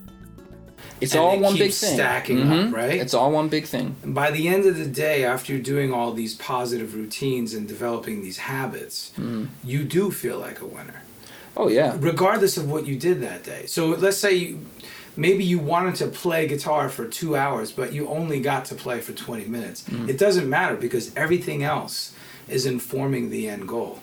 [1.01, 1.95] It's all it one big thing.
[1.95, 2.67] stacking Mhm.
[2.69, 2.99] up, right?
[2.99, 3.95] It's all one big thing.
[4.03, 7.67] And by the end of the day, after you're doing all these positive routines and
[7.67, 9.45] developing these habits, Mm-hmm.
[9.63, 11.01] you do feel like a winner,
[11.57, 11.95] Oh yeah.
[11.99, 13.63] regardless of what you did that day.
[13.65, 14.59] So let's say you,
[15.17, 18.99] maybe you wanted to play guitar for two hours, but you only got to play
[19.01, 19.83] for 20 minutes.
[19.83, 20.09] Mm-hmm.
[20.09, 22.11] It doesn't matter because everything else
[22.47, 23.99] is informing the end goal.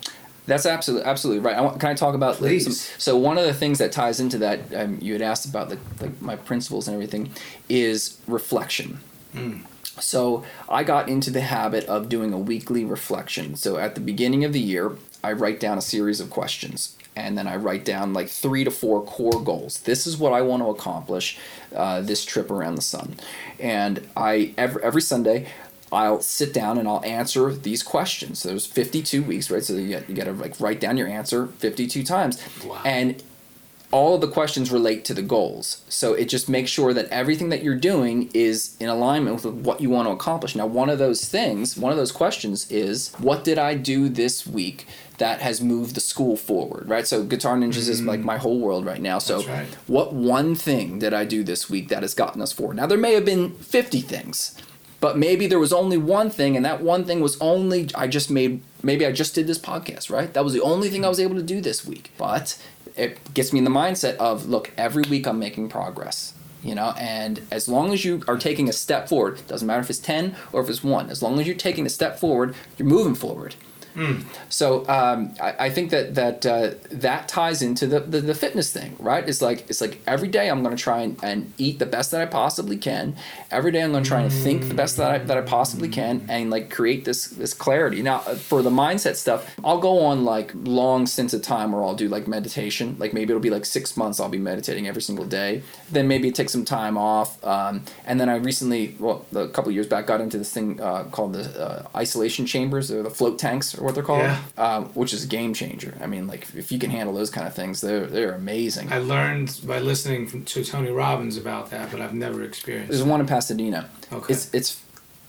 [0.50, 1.56] That's absolutely absolutely right.
[1.56, 2.64] I want, can I talk about like, Please.
[2.64, 5.68] some, so one of the things that ties into that um, you had asked about
[5.68, 7.30] the, like my principles and everything
[7.68, 8.98] is reflection.
[10.00, 13.54] So I got into the habit of doing a weekly reflection.
[13.54, 16.96] So at the beginning of the year, I write down a series of questions.
[17.14, 19.80] And then I write down like three to four core goals.
[19.80, 21.38] This is what I want to accomplish
[21.76, 23.16] uh, this trip around the sun.
[23.60, 25.48] And I every, every Sunday,
[25.92, 28.40] I'll sit down and I'll answer these questions.
[28.40, 29.62] So there's 52 weeks, right?
[29.62, 32.80] So you got, you got to like write down your answer 52 times, Wow.
[32.84, 33.22] and
[33.92, 35.82] all of the questions relate to the goals.
[35.88, 39.80] So it just makes sure that everything that you're doing is in alignment with what
[39.80, 40.54] you want to accomplish.
[40.54, 44.46] Now, one of those things, one of those questions is, what did I do this
[44.46, 44.86] week
[45.18, 47.06] that has moved the school forward, right?
[47.06, 48.26] So Guitar Ninjas is like mm-hmm.
[48.26, 49.18] my whole world right now.
[49.18, 49.66] So right.
[49.86, 52.76] what one thing did I do this week that has gotten us forward?
[52.76, 54.56] Now, there may have been 50 things.
[55.00, 58.30] But maybe there was only one thing, and that one thing was only I just
[58.30, 58.62] made.
[58.82, 60.32] Maybe I just did this podcast, right?
[60.32, 62.12] That was the only thing I was able to do this week.
[62.18, 62.60] But
[62.96, 66.92] it gets me in the mindset of look, every week I'm making progress, you know.
[66.98, 70.36] And as long as you are taking a step forward, doesn't matter if it's ten
[70.52, 71.08] or if it's one.
[71.08, 73.54] As long as you're taking a step forward, you're moving forward.
[74.48, 78.72] So um, I, I think that that uh, that ties into the, the, the fitness
[78.72, 79.28] thing, right?
[79.28, 82.10] It's like it's like every day I'm going to try and, and eat the best
[82.10, 83.16] that I possibly can.
[83.50, 85.88] Every day I'm going to try and think the best that I, that I possibly
[85.88, 88.02] can, and like create this this clarity.
[88.02, 91.82] Now uh, for the mindset stuff, I'll go on like long stints of time where
[91.82, 92.96] I'll do like meditation.
[92.98, 95.62] Like maybe it'll be like six months I'll be meditating every single day.
[95.90, 99.86] Then maybe take some time off, um, and then I recently, well, a couple years
[99.86, 103.74] back, got into this thing uh, called the uh, isolation chambers or the float tanks
[103.80, 104.38] or what they're called Yeah.
[104.58, 105.96] um, which is a game changer.
[106.00, 108.92] I mean, like if you can handle those kind of things, they're they're amazing.
[108.92, 112.90] I learned by listening from, to Tony Robbins about that, but I've never experienced.
[112.90, 113.06] There's it.
[113.06, 113.88] one in Pasadena.
[114.12, 114.32] Okay.
[114.32, 114.80] It's it's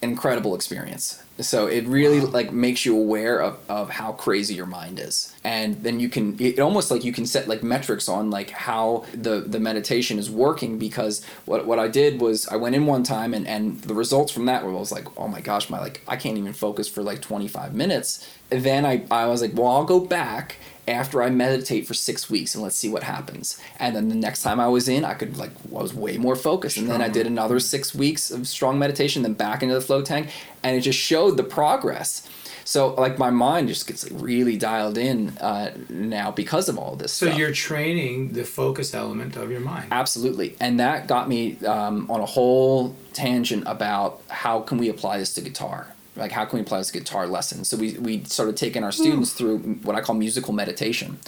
[0.01, 1.23] incredible experience.
[1.41, 5.81] So it really like makes you aware of, of how crazy your mind is, and
[5.83, 9.41] then you can it almost like you can set like metrics on like how the
[9.41, 13.33] the meditation is working because what what I did was I went in one time
[13.33, 16.01] and and the results from that were I was like oh my gosh my like
[16.07, 18.27] I can't even focus for like 25 minutes.
[18.51, 20.57] And then I I was like well I'll go back
[20.91, 23.59] after I meditate for six weeks and let's see what happens.
[23.79, 26.35] And then the next time I was in, I could like I was way more
[26.35, 26.77] focused.
[26.77, 30.05] And then I did another six weeks of strong meditation, then back into the float
[30.05, 30.29] tank,
[30.63, 32.27] and it just showed the progress.
[32.63, 36.95] So like my mind just gets like, really dialed in uh, now because of all
[36.95, 37.11] this.
[37.11, 37.37] So stuff.
[37.37, 39.87] you're training the focus element of your mind.
[39.91, 45.17] Absolutely, and that got me um, on a whole tangent about how can we apply
[45.17, 45.87] this to guitar.
[46.15, 49.31] Like how can we apply this guitar lesson So we we started taking our students
[49.33, 51.19] through what I call musical meditation,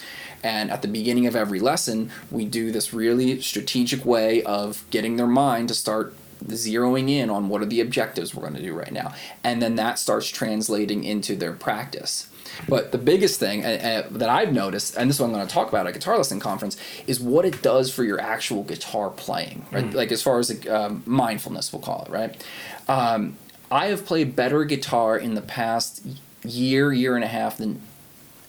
[0.43, 5.15] and at the beginning of every lesson, we do this really strategic way of getting
[5.15, 6.13] their mind to start
[6.45, 9.75] zeroing in on what are the objectives we're going to do right now, and then
[9.75, 12.27] that starts translating into their practice.
[12.67, 15.47] But the biggest thing uh, uh, that I've noticed, and this is what I'm going
[15.47, 19.09] to talk about at Guitar Lesson Conference, is what it does for your actual guitar
[19.09, 19.91] playing, right?
[19.93, 22.45] Like as far as um, mindfulness, we'll call it, right?
[22.87, 23.37] Um,
[23.73, 26.05] I have played better guitar in the past
[26.43, 27.81] year, year and a half than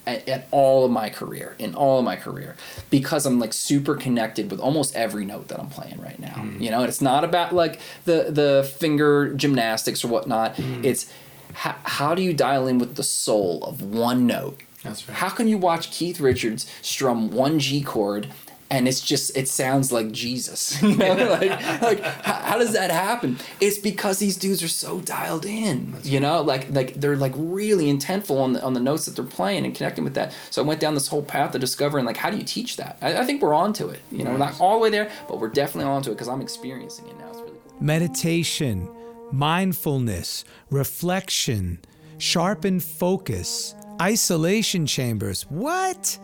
[0.07, 2.57] at, at all of my career, in all of my career,
[2.91, 6.35] because I'm like super connected with almost every note that I'm playing right now.
[6.35, 6.61] Mm.
[6.61, 10.57] You know, and it's not about like the the finger gymnastics or whatnot.
[10.57, 10.85] Mm.
[10.85, 11.11] It's
[11.55, 14.61] how, how do you dial in with the soul of one note?
[14.83, 15.17] That's right.
[15.17, 18.29] How can you watch Keith Richards strum one G chord
[18.71, 20.81] and it's just it sounds like Jesus?
[20.83, 21.51] You know, like
[21.83, 23.39] like how, how does that happen?
[23.61, 25.95] It's because these dudes are so dialed in.
[26.03, 29.25] you know, like like they're like really intentful on the on the notes that they're
[29.25, 30.35] playing and connecting with that.
[30.51, 32.97] So I went down this whole path of discovering like how do you teach that?
[33.03, 34.01] I, I think we're onto it.
[34.11, 36.41] You know, we're not all the way there, but we're definitely onto it because I'm
[36.43, 37.29] experiencing it now.
[37.29, 37.77] It's really cool.
[37.81, 38.89] meditation,
[39.33, 41.79] mindfulness, reflection,
[42.19, 45.43] sharpened focus, isolation chambers.
[45.51, 46.19] What?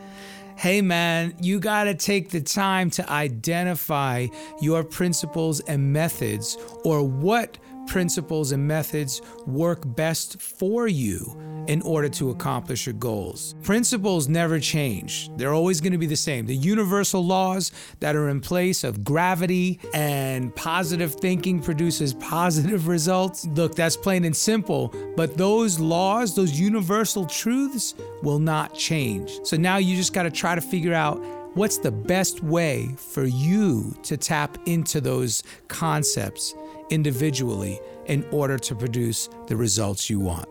[0.60, 4.26] Hey man, you got to take the time to identify
[4.60, 7.56] your principles and methods or what
[7.90, 13.56] principles and methods work best for you in order to accomplish your goals.
[13.62, 16.46] Principles never change, they're always going to be the same.
[16.46, 23.44] The universal laws that are in place of gravity and positive thinking produces positive results.
[23.46, 29.40] Look, that's plain and simple, but those laws, those universal truths, will not change.
[29.42, 31.20] So now you just got to try to figure out
[31.54, 36.54] what's the best way for you to tap into those concepts
[36.90, 40.48] individually in order to produce the results you want.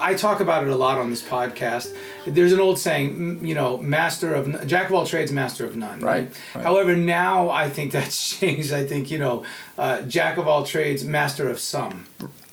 [0.00, 1.94] I talk about it a lot on this podcast.
[2.26, 6.00] There's an old saying, you know, master of jack of all trades, master of none.
[6.00, 6.62] Right, right.
[6.64, 8.72] However, now I think that's changed.
[8.72, 9.44] I think you know,
[9.76, 12.06] uh, jack of all trades, master of some.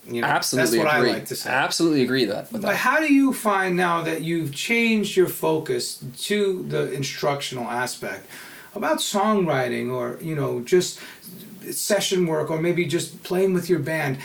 [0.07, 1.09] You know, Absolutely That's what agree.
[1.09, 1.49] I like to say.
[1.49, 2.51] Absolutely agree that.
[2.51, 2.75] With But that.
[2.77, 8.27] how do you find now that you've changed your focus to the instructional aspect
[8.75, 10.99] about songwriting or, you know, just
[11.71, 14.17] session work or maybe just playing with your band?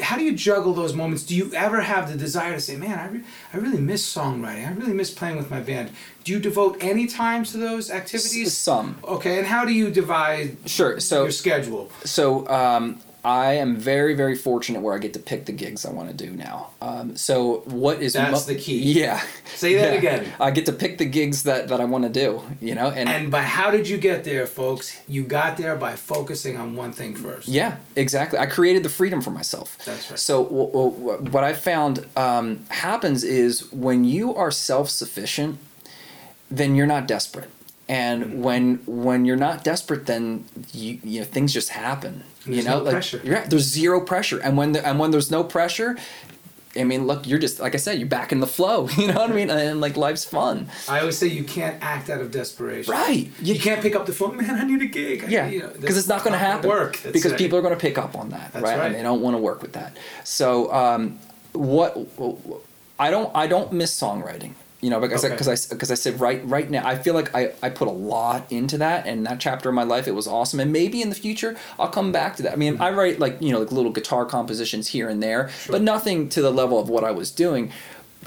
[0.00, 1.22] How do you juggle those moments?
[1.22, 4.66] Do you ever have the desire to say, man, I, re- I really miss songwriting.
[4.66, 5.90] I really miss playing with my band.
[6.24, 8.56] Do you devote any time to those activities?
[8.56, 8.96] some.
[9.04, 10.98] Okay, and how do you divide Sure.
[10.98, 11.90] So your schedule?
[12.04, 15.90] so um, I am very, very fortunate where I get to pick the gigs I
[15.90, 16.68] want to do now.
[16.80, 18.78] Um, so what is That's the key.
[18.92, 19.20] Yeah.
[19.56, 19.98] Say that Yeah.
[19.98, 20.32] again.
[20.38, 22.40] I get to pick the gigs that, that I want to do.
[22.60, 24.96] You know, and, And by how did you get there, folks?
[25.08, 27.48] You got there by focusing on one thing first.
[27.48, 28.38] yeah, exactly.
[28.38, 29.76] I created the freedom for myself.
[29.84, 30.20] That's right.
[30.20, 35.58] So w- w- what I found um, happens is when you are self sufficient,
[36.48, 37.50] then you're not desperate.
[37.88, 42.24] And when when you're not desperate, then you, you know things just happen.
[42.44, 43.20] you There's know, no like pressure.
[43.22, 44.40] yeah, there's zero pressure.
[44.40, 45.96] And when the, and when there's no pressure,
[46.76, 48.88] I mean, look, you're just like I said, you're back in the flow.
[48.98, 49.50] You know what I mean?
[49.50, 50.68] And like life's fun.
[50.88, 52.90] I always say you can't act out of desperation.
[52.92, 53.30] Right.
[53.40, 54.50] You, can't pick up the phone, man.
[54.50, 55.24] I need a gig.
[55.24, 56.68] I- Yeah, you know, because it's not going to happen.
[56.68, 57.38] Work That's because right.
[57.38, 58.62] people are going to pick up on that, right?
[58.64, 58.86] right.
[58.86, 59.96] And they don't want to work with that.
[60.24, 61.20] So, um,
[61.52, 61.96] what
[62.98, 64.54] I don't I don't miss songwriting.
[64.82, 65.32] You know, because Okay.
[65.34, 67.92] because I because I, said right right now I feel like I, I put a
[67.92, 71.08] lot into that and that chapter of my life it was awesome and maybe in
[71.08, 72.52] the future I'll come back to that.
[72.52, 72.82] I mean mm-hmm.
[72.82, 76.42] I write like you know like little guitar compositions here and there, but nothing to
[76.42, 77.72] the level of what I was doing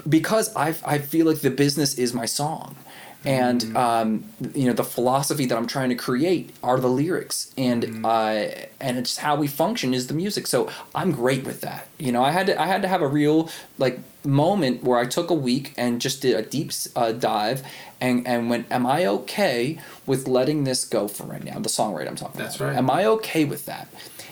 [0.08, 2.76] because I I feel like the business is my song.
[3.24, 3.76] And Mm-hmm.
[3.76, 8.04] um, you know the philosophy that I'm trying to create are the lyrics, and Mm-hmm.
[8.04, 10.46] uh, and it's how we function is the music.
[10.46, 11.88] So I'm great with that.
[11.98, 15.04] You know, I had to I had to have a real like moment where I
[15.06, 17.62] took a week and just did a deep uh, dive,
[18.00, 21.58] and and went, am I okay with letting this go for right now?
[21.58, 22.68] The songwriter I'm talking That's about.
[22.68, 22.76] right.
[22.78, 23.88] Am I okay with that?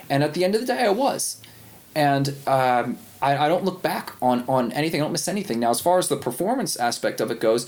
[0.08, 1.42] And at the end of the day, I was
[1.94, 5.00] and um, I, I don't look back on on anything.
[5.00, 5.60] I don't miss anything.
[5.60, 7.66] Now, as far as the performance aspect of it goes,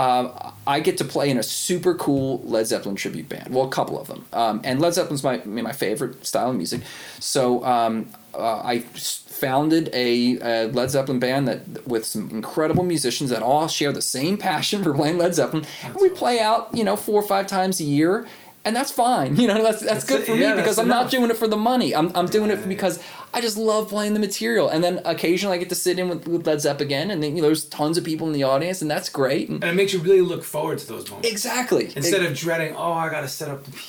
[0.00, 0.32] um,
[0.66, 3.54] I get to play in a super cool Led Zeppelin tribute band.
[3.54, 6.80] Well, a couple of them, um, and Led Zeppelin's my my favorite style of music.
[7.18, 13.28] So um, uh, I founded a, a Led Zeppelin band that with some incredible musicians
[13.28, 15.66] that all share the same passion for playing Led Zeppelin.
[15.82, 18.26] and we play out, you know, four or five times a year.
[18.62, 19.62] And that's fine, you know.
[19.62, 20.26] That's that's, That's good it.
[20.26, 21.94] for Yeah, me because I'm not doing it for the money.
[21.94, 23.02] I'm, I'm doing it because
[23.32, 24.68] I just love playing the material.
[24.68, 27.42] And then occasionally I get to sit in with, with Led Zepagain, and then you
[27.42, 29.48] know, there's tons of people in the audience, and that's great.
[29.48, 31.30] And and it makes you really look forward to those moments.
[31.30, 31.90] exactly.
[31.96, 33.82] Instead of dreading, oh, I gotta set up the PA.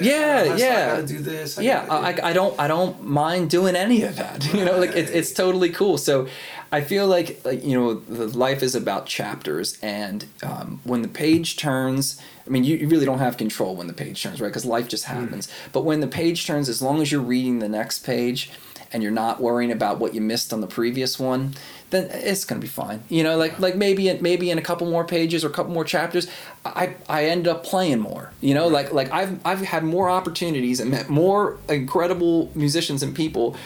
[0.00, 0.88] Yeah, I yeah.
[0.92, 1.58] I gotta do this.
[1.58, 4.42] I yeah, gotta- I, I don't I don't mind doing any of that.
[4.54, 5.98] You know, like it's it's totally cool.
[5.98, 6.28] So
[6.74, 11.08] I feel like like you know the life is about chapters, and um, when the
[11.08, 12.20] page turns.
[12.46, 14.48] I mean, you, you really don't have control when the page turns, right?
[14.48, 15.48] Because life just happens.
[15.72, 18.50] But when the page turns, as long as you're reading the next page
[18.92, 21.54] and you're not worrying about what you missed on the previous one,
[21.88, 23.02] then it's gonna be fine.
[23.08, 25.72] You know, like like maybe in, maybe in a couple more pages or a couple
[25.72, 26.26] more chapters,
[26.66, 28.32] I I end up playing more.
[28.40, 33.14] You know, like like I've I've had more opportunities and met more incredible musicians and
[33.14, 33.56] people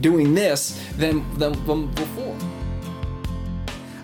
[0.00, 2.36] doing this than than, than before.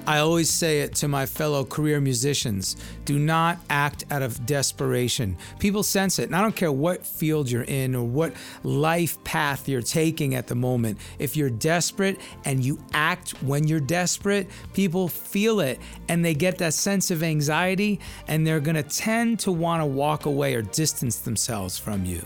[0.07, 2.77] I always say it to my fellow career musicians
[3.07, 5.39] do not act out of desperation.
[5.59, 8.35] People sense it, and I don't care what field you're in or what
[8.65, 10.99] life path you're taking at the moment.
[11.19, 16.59] If you're desperate and you act when you're desperate, people feel it and they get
[16.59, 17.99] that sense of anxiety,
[18.29, 22.23] and they're gonna tend to wanna walk away or distance themselves from you.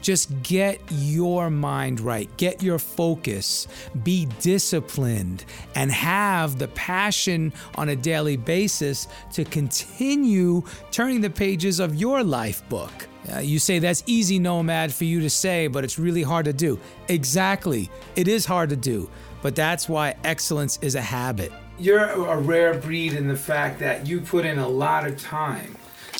[0.00, 3.66] Just get your mind right, get your focus,
[4.02, 5.44] be disciplined,
[5.74, 12.22] and have the passion on a daily basis to continue turning the pages of your
[12.22, 12.92] life book.
[13.32, 16.52] Uh, you say that's easy, Nomad, for you to say, but it's really hard to
[16.52, 16.78] do.
[17.08, 17.90] Exactly.
[18.16, 19.10] It is hard to do,
[19.42, 21.52] but that's why excellence is a habit.
[21.78, 25.76] You're a rare breed in the fact that you put in a lot of time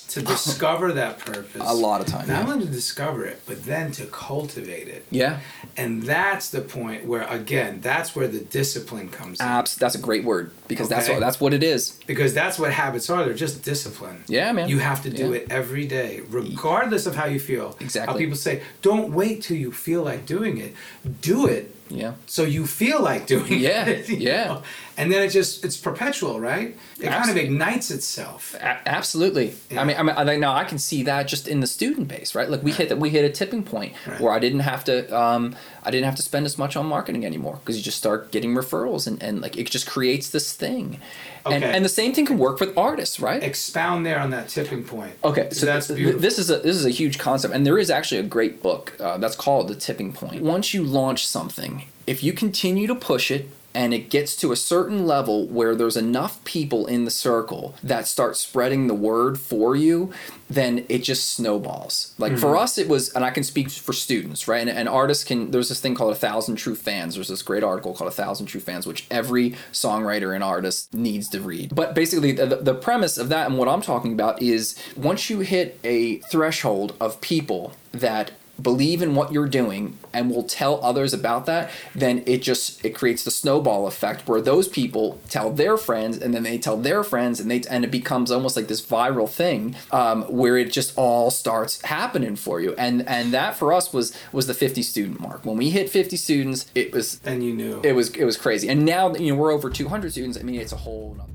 [0.08, 1.62] to discover that purpose.
[1.64, 2.52] A lot of time, Not yeah.
[2.52, 5.04] only to discover it, but then to cultivate it.
[5.10, 5.40] Yeah,
[5.76, 9.46] And that's the point where, again, that's where the discipline comes in.
[9.46, 11.90] That's a great word because that's what that's what it is.
[12.06, 13.24] Because that's what habits are.
[13.24, 14.24] They're just discipline.
[14.28, 14.68] Yeah, man.
[14.68, 15.36] You have to do Yeah.
[15.40, 17.76] it every day, regardless of how you feel.
[17.80, 18.12] Exactly.
[18.12, 20.74] How people say, don't wait till you feel like doing it.
[21.20, 22.14] Do it Yeah.
[22.26, 24.08] so you feel like doing Yeah, it.
[24.28, 24.44] yeah.
[24.46, 24.62] know?
[24.96, 26.76] And then it just, it's perpetual, right?
[27.00, 28.54] It kind of ignites itself.
[28.56, 29.54] A- absolutely.
[29.70, 29.80] Yeah.
[29.80, 32.34] I mean, I mean, I now I can see that just in the student base,
[32.34, 32.50] right?
[32.50, 34.20] Like we hit that we hit a tipping point Right.
[34.20, 37.24] where I didn't have to, um, I didn't have to spend as much on marketing
[37.24, 40.98] anymore because you just start getting referrals and, and like it just creates this thing,
[41.46, 41.72] and Okay.
[41.74, 43.42] and the same thing can work with artists, right?
[43.42, 45.12] Expound there on that tipping point.
[45.22, 47.88] Okay, so that's th- this is a this is a huge concept, and there is
[47.90, 50.42] actually a great book uh, that's called The Tipping Point.
[50.42, 51.77] Once you launch something,
[52.08, 55.96] if you continue to push it and it gets to a certain level where there's
[55.96, 60.10] enough people in the circle that start spreading the word for you,
[60.48, 62.14] then it just snowballs.
[62.16, 62.58] Like for mm-hmm.
[62.58, 64.66] us, it was, and I can speak for students, right?
[64.66, 65.50] And, and artists can.
[65.50, 67.14] There's this thing called a thousand true fans.
[67.14, 71.28] There's this great article called a thousand true fans, which every songwriter and artist needs
[71.28, 71.74] to read.
[71.74, 75.40] But basically, the, the premise of that and what I'm talking about is once you
[75.40, 81.12] hit a threshold of people that believe in what you're doing and will tell others
[81.12, 85.76] about that then it just it creates the snowball effect where those people tell their
[85.76, 88.84] friends and then they tell their friends and they and it becomes almost like this
[88.84, 93.72] viral thing um, where it just all starts happening for you and and that for
[93.72, 97.44] us was was the 50 student mark when we hit 50 students it was and
[97.44, 97.80] you knew.
[97.82, 100.60] it was it was crazy and now you know we're over 200 students i mean
[100.60, 101.32] it's a whole nother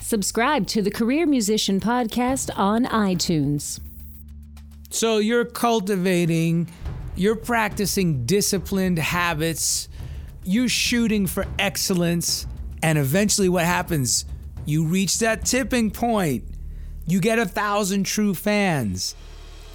[0.00, 3.78] Subscribe to the Career Musician Podcast on iTunes.
[4.90, 6.68] So you're cultivating,
[7.14, 9.88] you're practicing disciplined habits,
[10.44, 12.46] you're shooting for excellence,
[12.82, 14.24] and eventually what happens?
[14.64, 16.44] You reach that tipping point.
[17.06, 19.14] You get a thousand true fans,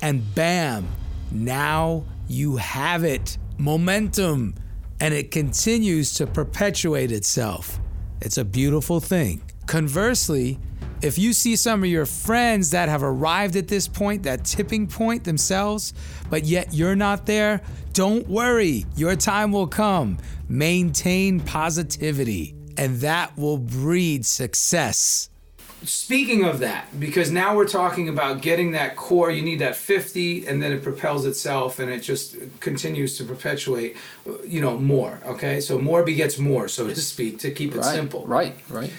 [0.01, 0.87] and bam,
[1.31, 3.37] now you have it.
[3.57, 4.55] Momentum,
[4.99, 7.79] and it continues to perpetuate itself.
[8.19, 9.43] It's a beautiful thing.
[9.67, 10.59] Conversely,
[11.03, 14.87] if you see some of your friends that have arrived at this point, that tipping
[14.87, 15.93] point themselves,
[16.29, 18.85] but yet you're not there, don't worry.
[18.95, 20.17] Your time will come.
[20.47, 25.29] Maintain positivity, and that will breed success.
[25.83, 30.47] Speaking of that, because now we're talking about getting that core, you need that 50,
[30.47, 33.97] and then it propels itself and it just continues to perpetuate,
[34.47, 35.19] you know, more.
[35.25, 38.25] Okay, so more begets more, so to speak, to keep it right simple.
[38.25, 38.93] right right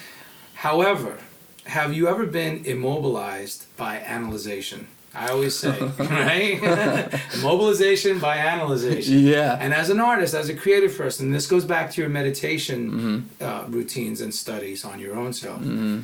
[0.53, 1.19] However,
[1.67, 4.89] have you ever been immobilized by analyzation?
[5.15, 6.61] I always say, right?
[6.61, 9.21] Immobilization by analyzation.
[9.21, 9.57] Yeah.
[9.61, 13.45] And as an artist, as a creative person, this goes back to your meditation mm-hmm.
[13.45, 15.61] uh, routines and studies on your own self.
[15.61, 16.01] Mm-hmm.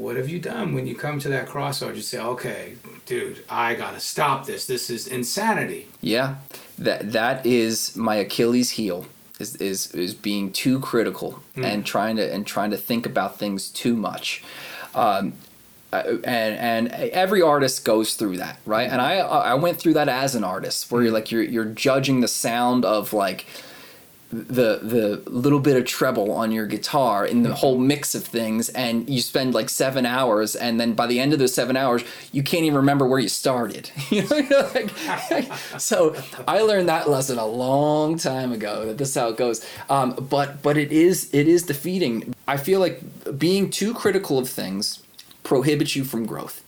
[0.00, 1.96] What have you done when you come to that crossroads?
[1.96, 2.74] You say, okay,
[3.06, 4.66] dude, I gotta stop this.
[4.66, 5.88] This is insanity.
[6.00, 6.36] Yeah,
[6.78, 9.06] that that is my Achilles heel.
[9.40, 11.64] Is is is being too critical hmm.
[11.64, 14.42] and trying to and trying to think about things too much.
[14.98, 15.34] Um,
[15.90, 18.90] uh, and and every artist goes through that, right?
[18.90, 22.20] And I I went through that as an artist, where you're like you're you're judging
[22.20, 23.46] the sound of like
[24.30, 28.68] the the little bit of treble on your guitar in the whole mix of things
[28.70, 32.04] and you spend like seven hours and then by the end of those seven hours
[32.30, 33.90] you can't even remember where you started.
[34.10, 36.16] You know like, so
[36.46, 39.64] i learned that lesson a long time ago that this is how it goes.
[39.88, 42.34] Um, but but it is it is defeating.
[42.46, 43.00] I feel like
[43.38, 45.02] being too critical of things
[45.44, 46.64] prohibits you from growth.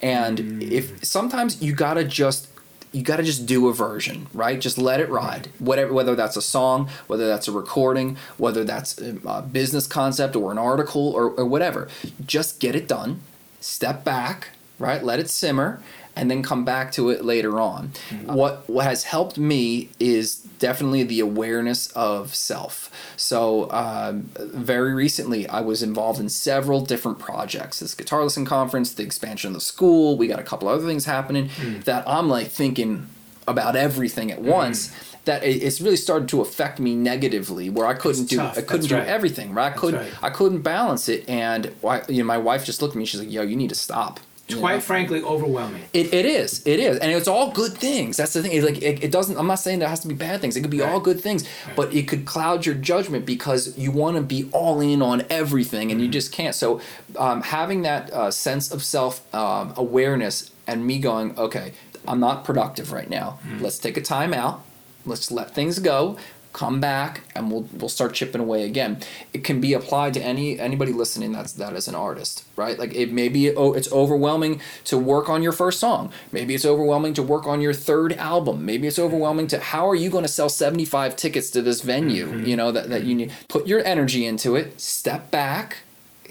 [0.00, 2.48] And if sometimes you gotta just
[2.96, 4.58] you got to just do a version, right?
[4.58, 5.50] Just let it ride.
[5.58, 10.50] Whatever, whether that's a song, whether that's a recording, whether that's a, business concept or
[10.50, 11.88] an article or, or whatever.
[12.24, 13.20] Just get it done.
[13.60, 15.04] Step back, right?
[15.04, 15.82] Let it simmer,
[16.16, 17.88] and then come back to it later on.
[18.08, 18.32] Mm-hmm.
[18.32, 22.90] What what has helped me is definitely the awareness of self.
[23.16, 27.80] So um, very recently, I was involved in several different projects.
[27.80, 30.16] This guitar lesson conference, the expansion of the school.
[30.16, 31.50] We got a couple other things happening
[31.84, 33.08] that I'm like thinking
[33.46, 34.94] about everything at once.
[35.24, 38.56] That it's really started to affect me negatively, where I couldn't do tough.
[38.56, 39.08] I couldn't That's do right.
[39.08, 39.52] everything.
[39.52, 40.12] Right, I couldn't right.
[40.22, 43.06] I couldn't balance it, and why, you know my wife just looked at me.
[43.06, 44.20] She's like, "Yo, you need to stop."
[44.54, 44.80] Quite know?
[44.80, 45.82] frankly, overwhelming.
[45.92, 48.80] It, it is it is and it's all good things that's the thing it's like
[48.80, 50.82] it, it doesn't i'm not saying there has to be bad things it could be
[50.82, 54.80] all good things but it could cloud your judgment because you want to be all
[54.80, 56.80] in on everything and you just can't so
[57.18, 61.72] um, having that uh, sense of self um, awareness and me going okay
[62.06, 63.38] i'm not productive right now.
[63.58, 64.62] Let's take a time out
[65.04, 66.16] let's let things go
[66.56, 68.98] come back and we'll we'll start chipping away again.
[69.34, 72.78] It can be applied to any anybody listening that's that is an artist right?
[72.78, 76.10] Like it maybe oh it's overwhelming to work on your first song.
[76.32, 78.64] Maybe it's overwhelming to work on your third album.
[78.64, 82.26] Maybe it's overwhelming to how are you going to sell 75 tickets to this venue
[82.26, 82.46] mm-hmm.
[82.46, 83.32] you know that, that you need?
[83.48, 85.78] Put your energy into it step back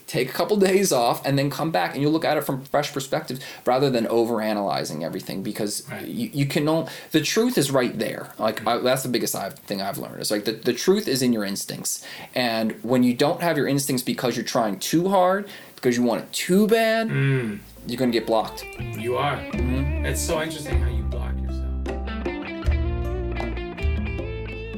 [0.08, 2.64] take a couple days off and then come back and you'll look at it from
[2.66, 6.08] fresh perspectives rather than over analyzing everything because Right.
[6.08, 8.32] you, you can know the truth is right there.
[8.38, 8.68] Like mm-hmm.
[8.68, 11.34] I, that's the biggest I've, thing i've learned is like the, the truth is in
[11.34, 12.06] your instincts.
[12.34, 16.24] And when you don't have your instincts because you're trying too hard because you want
[16.24, 17.60] it too bad mm.
[17.88, 18.64] you're going to get blocked.
[18.80, 19.38] You are.
[19.38, 20.06] Mm-hmm.
[20.06, 21.34] It's so interesting how you block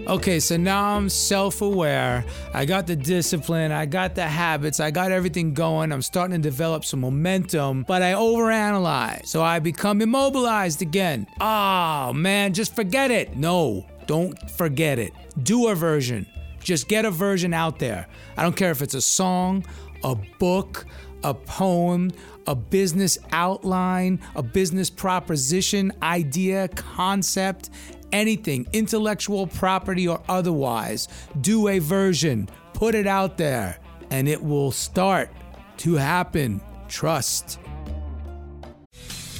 [0.07, 2.23] Okay, so now I'm self aware.
[2.53, 5.91] I got the discipline, I got the habits, I got everything going.
[5.91, 9.27] I'm starting to develop some momentum, but I overanalyze.
[9.27, 11.27] So I become immobilized again.
[11.41, 13.35] Oh man, just forget it.
[13.35, 15.11] No, don't forget it.
[15.43, 16.25] Do a version.
[16.61, 18.07] Just get a version out there.
[18.37, 19.65] I don't care if it's a song,
[20.05, 20.85] a book,
[21.25, 22.11] a poem,
[22.47, 27.69] a business outline, a business proposition, idea, concept,
[28.11, 31.07] anything, intellectual property or otherwise.
[31.39, 33.79] Do a version, put it out there,
[34.09, 35.29] and it will start
[35.77, 36.61] to happen.
[36.87, 37.59] Trust.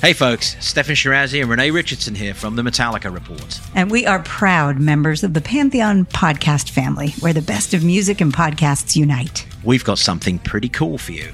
[0.01, 3.59] Hey folks, Steffan Chirazi and Renee Richardson here from the Metallica Report.
[3.74, 8.22] And we are proud members of the Pantheon podcast family, where the best of music
[8.22, 9.47] and podcasts unite.
[9.63, 11.34] We've got something pretty cool for you.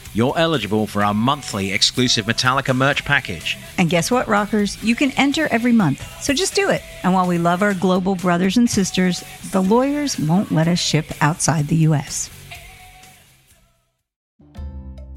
[0.13, 3.57] you're eligible for our monthly exclusive Metallica merch package.
[3.77, 4.81] And guess what, rockers?
[4.83, 6.05] You can enter every month.
[6.21, 6.81] So just do it.
[7.03, 11.05] And while we love our global brothers and sisters, the lawyers won't let us ship
[11.21, 12.29] outside the U.S.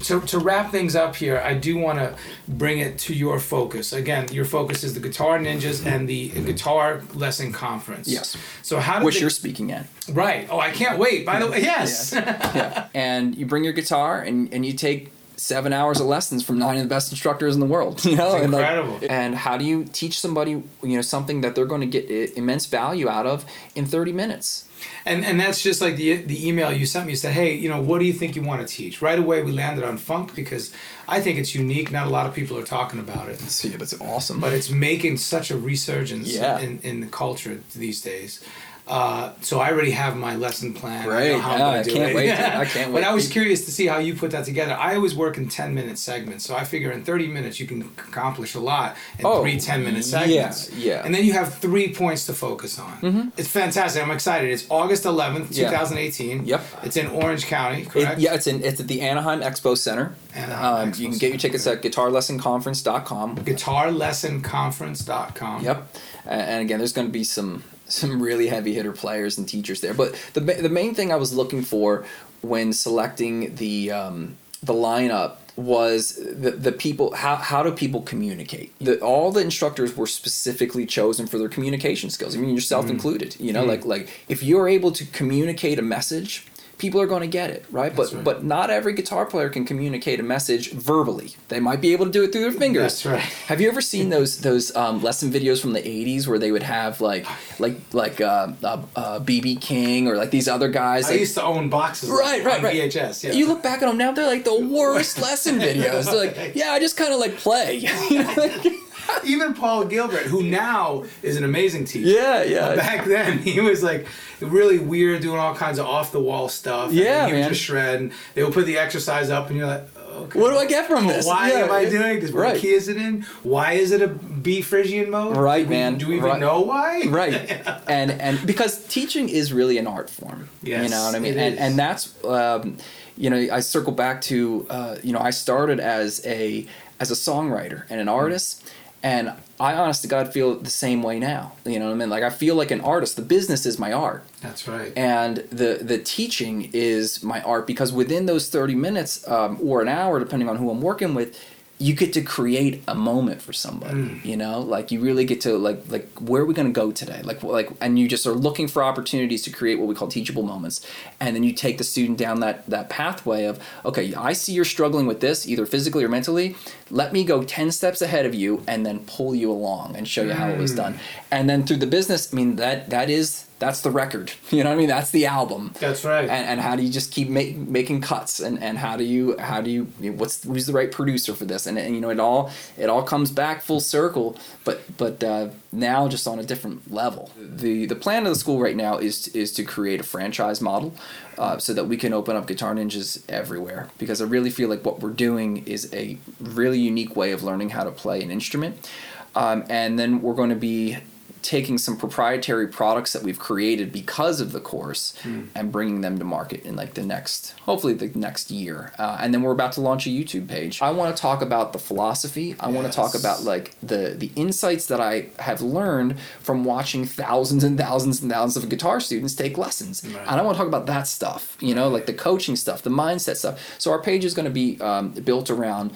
[0.07, 2.15] to, to wrap things up here, I do want to
[2.47, 3.93] bring it to your focus.
[3.93, 6.45] Again, your focus is the Guitar Ninjas and the mm-hmm.
[6.45, 8.07] Guitar Lesson Conference.
[8.07, 8.37] Yes.
[8.61, 9.87] So how Which they- you're speaking at.
[10.11, 10.47] right?
[10.49, 11.25] Oh, I can't wait.
[11.25, 12.11] By the way, yes.
[12.13, 12.87] yeah.
[12.93, 16.77] And you bring your guitar and, and you take seven hours of lessons from nine
[16.77, 18.03] of the best instructors in the world.
[18.05, 18.99] You know, It's and like- incredible.
[19.09, 22.67] and how do you teach somebody you know something that they're going to get immense
[22.67, 23.45] value out of
[23.75, 24.69] in 30 minutes?
[25.05, 27.11] And and that's just like the the email you sent me.
[27.11, 29.01] You said, hey, you know, what do you think you want to teach?
[29.01, 30.73] Right away, we landed on funk because
[31.07, 31.91] I think it's unique.
[31.91, 33.39] Not a lot of people are talking about it.
[33.39, 34.39] See, that's awesome.
[34.39, 36.59] but it's making such a resurgence Yeah.
[36.59, 38.43] in, in the culture these days.
[38.87, 41.09] Uh, so I already have my lesson plan.
[41.09, 42.15] I how I'm Yeah, I can't it.
[42.15, 43.01] wait to- I can't wait.
[43.01, 43.09] But.
[43.09, 44.73] I was curious to see how you put that together.
[44.73, 46.45] I always work in 10 minute segments.
[46.45, 49.83] So I figure in 30 minutes you can accomplish a lot in Oh, three 10
[49.83, 50.71] minute segments.
[50.73, 50.97] yeah.
[50.97, 51.01] yeah.
[51.03, 52.91] And then you have three points to focus on.
[53.01, 53.31] Mhm.
[53.37, 54.03] It's fantastic.
[54.03, 54.51] I'm excited.
[54.51, 55.71] It's August 11th, Yeah.
[55.71, 56.45] 2018.
[56.45, 56.61] Yep.
[56.83, 58.19] It's in Orange County, It- correct?
[58.19, 60.13] yeah, it's in it's at the Anaheim Expo Center.
[60.35, 63.37] Anaheim um, Expo you can get your tickets at guitarlessonconference.com.
[63.37, 65.63] GuitarLessonConference.com.
[65.63, 65.87] Yep.
[66.25, 69.93] And again, there's going to be some some really heavy hitter players and teachers there.
[69.93, 72.05] But the the main thing I was looking for
[72.41, 78.73] when selecting the um, the lineup was the, the people how, how do people communicate
[78.79, 82.89] the, all the instructors were specifically chosen for their communication skills i mean yourself Mm.
[82.89, 83.67] included you know Mm.
[83.69, 86.45] like like if you're able to communicate a message
[86.77, 88.23] people are going to get it right That's but right.
[88.25, 92.11] but not every guitar player can communicate a message verbally they might be able to
[92.11, 93.19] do it through their fingers That's right.
[93.47, 96.63] have you ever seen those those um, lesson videos from the '80s where they would
[96.63, 97.25] have like
[97.59, 101.05] like like uh, uh, uh, BB King or like these other guys?
[101.07, 102.75] I like- used to own boxes Right, right, on right.
[102.75, 103.23] VHS.
[103.23, 103.31] Yeah.
[103.31, 106.05] You look back at them now; they're like the worst lesson videos.
[106.05, 107.77] They're like, yeah, I just kind of like play.
[108.09, 108.65] You know, like-
[109.25, 112.07] Even Paul Gilbert, who now is an amazing teacher.
[112.09, 112.75] Yeah, yeah.
[112.85, 114.07] Back then, he was like
[114.41, 116.91] really weird, doing all kinds of off the wall stuff.
[116.91, 117.99] Yeah, he would just shred.
[118.01, 120.39] And they would put the exercise up, and you're like, okay.
[120.39, 121.25] What do I get from this?
[121.25, 122.31] Why Yeah, am I doing this?
[122.31, 122.57] What Right.
[122.61, 123.23] key is it in?
[123.43, 125.35] Why is it a B Phrygian mode?
[125.37, 125.97] Right, Do we- man.
[125.97, 126.39] Do we even Right.
[126.39, 127.03] know why?
[127.07, 131.19] right and and because teaching is really an art form Yes, you know what i
[131.19, 132.77] mean and and that's um,
[133.17, 136.65] you know i circle back to uh, you know i started as a
[136.99, 138.63] as a songwriter and an artist
[139.05, 142.09] and i honest to god feel the same way now you know what i mean?
[142.09, 143.15] Like i feel like an artist.
[143.15, 144.21] The business is my art.
[144.41, 144.91] That's right.
[144.97, 149.87] and the the teaching is my art because within those 30 minutes um, or an
[149.87, 151.29] hour depending on who i'm working with
[151.77, 154.23] you get to create a moment for somebody Mm.
[154.25, 154.61] you know?
[154.61, 157.21] Like you really get to like like where are we going to go today?
[157.23, 160.43] Like like and you just are looking for opportunities to create what we call teachable
[160.43, 160.79] moments.
[161.19, 164.63] And then you take the student down that that pathway of okay i see you're
[164.77, 166.55] struggling with this either physically or mentally.
[166.89, 170.23] Let me go 10 steps ahead of you and then pull you along and show
[170.23, 170.77] you how it was Mm.
[170.77, 170.99] done.
[171.31, 174.31] And then through the business i mean that that is that's the record.
[174.51, 174.87] You know what i mean?
[174.87, 175.73] That's the album.
[175.79, 176.29] That's right.
[176.29, 178.39] and, and how do you just keep make, making cuts?
[178.39, 181.65] And, and how do you how do you what's who's the right producer for this?
[181.67, 185.49] And, and you know it all it all comes back full circle but but uh,
[185.71, 187.31] now just on a different level.
[187.37, 190.93] The the plan of the school right now is is to create a franchise model
[191.37, 193.89] uh, so that we can open up guitar ninjas everywhere.
[193.97, 197.69] Because I really feel like what we're doing is a really unique way of learning
[197.69, 198.89] how to play an instrument.
[199.35, 200.97] Um, and then we're going to be
[201.45, 205.13] taking some proprietary products that we've created because of the course
[205.53, 208.93] and bringing them to market in like the next hopefully the next year.
[208.97, 210.81] Uh, and then we're about to launch a youtube page.
[210.81, 212.55] I want to talk about the philosophy.
[212.59, 217.05] I want to talk about like the the insights that i have learned from watching
[217.05, 220.03] thousands and thousands and thousands of guitar students take lessons.
[220.03, 220.21] Right.
[220.27, 222.89] and i want to talk about that stuff you know like the coaching stuff the
[222.89, 223.75] mindset stuff.
[223.77, 225.91] So our page is going to be um, built around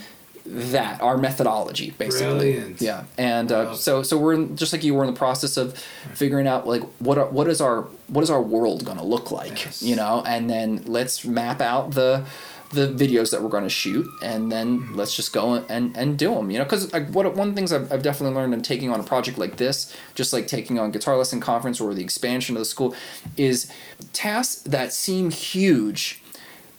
[0.52, 2.82] that our methodology basically Brilliant.
[2.82, 3.74] yeah and uh, Wow.
[3.76, 5.78] so so we're in, just like you we're in the process of
[6.16, 9.32] figuring out like what are, what is our what is our world going to look
[9.32, 9.84] like Yes.
[9.84, 12.26] you know and then let's map out the
[12.72, 16.36] the videos that we're going to shoot, and then let's just go and and do
[16.36, 16.52] them.
[16.52, 18.92] You know, because like what one of the things I've, I've definitely learned in taking
[18.92, 22.56] on a project like this, just like taking on guitar lesson conference or the expansion
[22.56, 22.94] of the school,
[23.38, 23.72] is
[24.14, 26.19] tasks that seem huge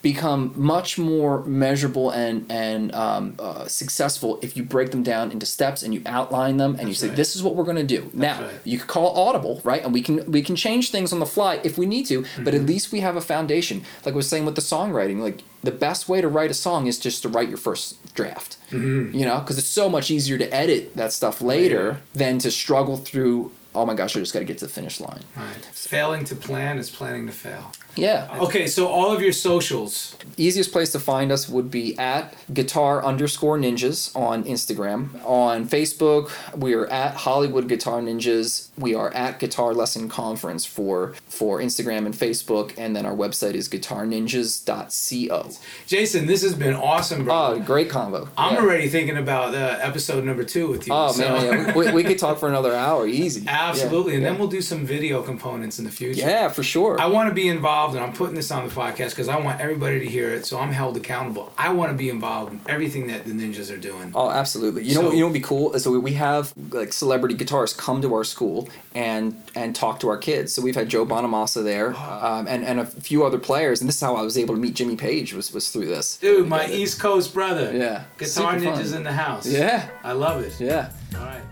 [0.02, 5.44] become much more measurable and and um, uh, successful if you break them down into
[5.46, 7.16] steps and you outline them and That's you say right.
[7.16, 8.10] this is what we're going to do.
[8.14, 8.54] now right.
[8.64, 9.82] you could call audible, right?
[9.84, 12.54] And we can we can change things on the fly if we need to, but
[12.54, 12.56] Mm-hmm.
[12.56, 13.82] at least we have a foundation.
[14.04, 16.86] Like I was saying with the songwriting, like the best way to write a song
[16.86, 18.56] is just to write your first draft.
[18.70, 19.14] Mm-hmm.
[19.16, 22.96] You know, because it's so much easier to edit that stuff later than to struggle
[22.96, 23.52] through.
[23.72, 25.22] Oh my gosh, I just got to get to the finish line.
[25.36, 25.64] Right.
[25.72, 27.70] Failing to plan is planning to fail.
[27.96, 28.28] Yeah.
[28.40, 30.16] Okay, so all of your socials.
[30.36, 35.08] easiest place to find us would be at guitar underscore ninjas on Instagram.
[35.26, 38.68] On Facebook, we are at Hollywood Guitar Ninjas.
[38.78, 43.54] We are at Guitar Lesson Conference for for Instagram and Facebook, and then our website
[43.54, 45.50] is guitarninjas.co.
[45.86, 47.34] Jason, this has been awesome, bro.
[47.34, 48.28] Oh, great combo.
[48.36, 48.60] I'm Yeah.
[48.60, 50.92] already thinking about uh, episode number two with you.
[50.94, 51.74] Oh so- man, yeah.
[51.74, 53.44] we, we could talk for another hour, easy.
[53.48, 54.30] Absolutely, and Yeah.
[54.30, 56.20] then we'll do some video components in the future.
[56.20, 57.00] Yeah, for sure.
[57.00, 59.60] I want to be involved, and I'm putting this on the podcast because I want
[59.60, 61.52] everybody to hear it, so I'm held accountable.
[61.56, 64.12] I want to be involved in everything that the ninjas are doing.
[64.14, 64.84] Oh, absolutely.
[64.84, 67.76] You know, what you know what'd be cool is so we have like celebrity guitarists
[67.76, 70.52] come to our school and and talk to our kids.
[70.52, 73.80] So we've had Joe Bonamassa there, um, and and a few other players.
[73.80, 76.18] And this is how I was able to meet Jimmy Page was was through this.
[76.18, 77.72] Dude, my East Coast brother.
[77.72, 78.04] Yeah.
[78.18, 78.82] Guitar Super fun.
[78.82, 79.46] ninjas in the house.
[79.46, 80.60] Yeah, I love it.
[80.60, 80.90] yeah.
[81.16, 81.42] All right.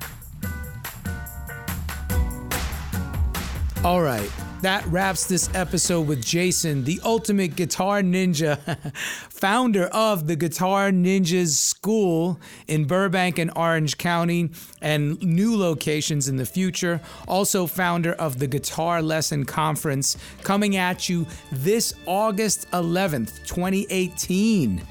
[3.85, 4.31] All right.
[4.63, 8.59] That wraps this episode with Jason, the ultimate guitar ninja,
[9.31, 14.51] founder of the Guitar Ninjas School in Burbank and Orange County,
[14.83, 17.01] and new locations in the future.
[17.29, 24.83] Also, founder of the Guitar Lesson Conference, coming at you this August 11th, 2018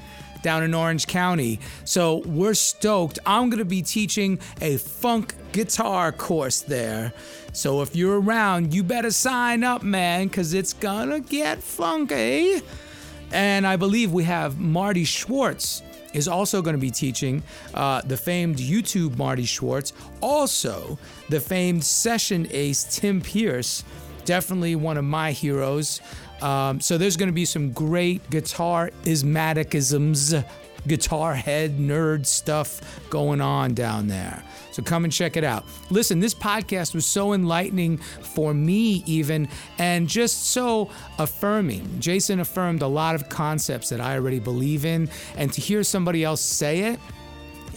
[0.42, 1.60] down in Orange County.
[1.84, 3.18] So we're stoked.
[3.26, 7.12] I'm going to be teaching a funk guitar course there.
[7.52, 12.62] So if you're around, you better sign up, man, because it's going to get funky.
[13.32, 15.82] And I believe we have Marty Schwartz
[16.14, 17.42] is also going to be teaching
[17.74, 23.84] uh, the famed YouTube Marty Schwartz, also the famed session ace Tim Pierce
[24.28, 26.02] definitely one of my heroes.
[26.42, 30.44] Um, so there's going to be some great guitar ismaticisms,
[30.86, 34.44] guitar head nerd stuff going on down there.
[34.70, 35.64] So come and check it out.
[35.88, 39.48] Listen, this podcast was so enlightening for me, even,
[39.78, 41.98] and just so affirming.
[41.98, 45.08] Jason affirmed a lot of concepts that I already believe in,
[45.38, 47.00] and to hear somebody else say it,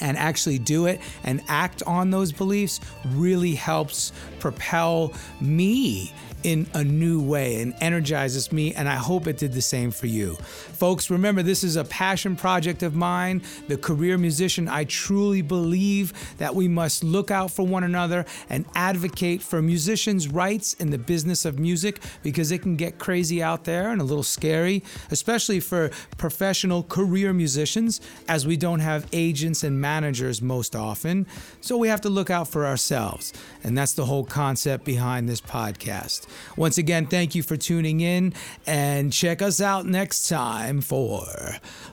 [0.02, 6.12] and actually do it and act on those beliefs really helps propel me
[6.44, 8.74] in a new way and energizes me.
[8.74, 10.36] And I hope it did the same for you.
[10.36, 13.42] Folks, remember, this is a passion project of mine.
[13.68, 18.66] The career musician, I truly believe that we must look out for one another and
[18.76, 23.64] advocate for musicians' rights in the business of music because it can get crazy out
[23.64, 29.64] there and a little scary, especially for professional career musicians, as we don't have agents
[29.64, 31.28] and managers most often.
[31.62, 33.34] So we have to look out for ourselves.
[33.64, 36.28] And that's the whole concept behind this podcast.
[36.58, 38.34] Once again, thank you for tuning in
[38.66, 41.26] and check us out next time for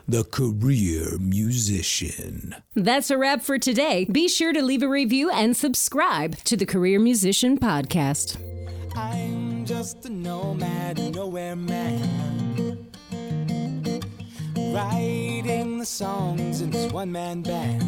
[0.06, 2.54] The Career Musician.
[2.74, 4.06] That's a wrap for today.
[4.10, 8.36] Be sure to leave a review and subscribe to the Career Musician Podcast.
[8.96, 12.88] I'm just a nomad, nowhere man.
[14.56, 17.82] Writing the songs in this one man band.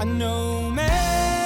[0.00, 1.45] A nomad,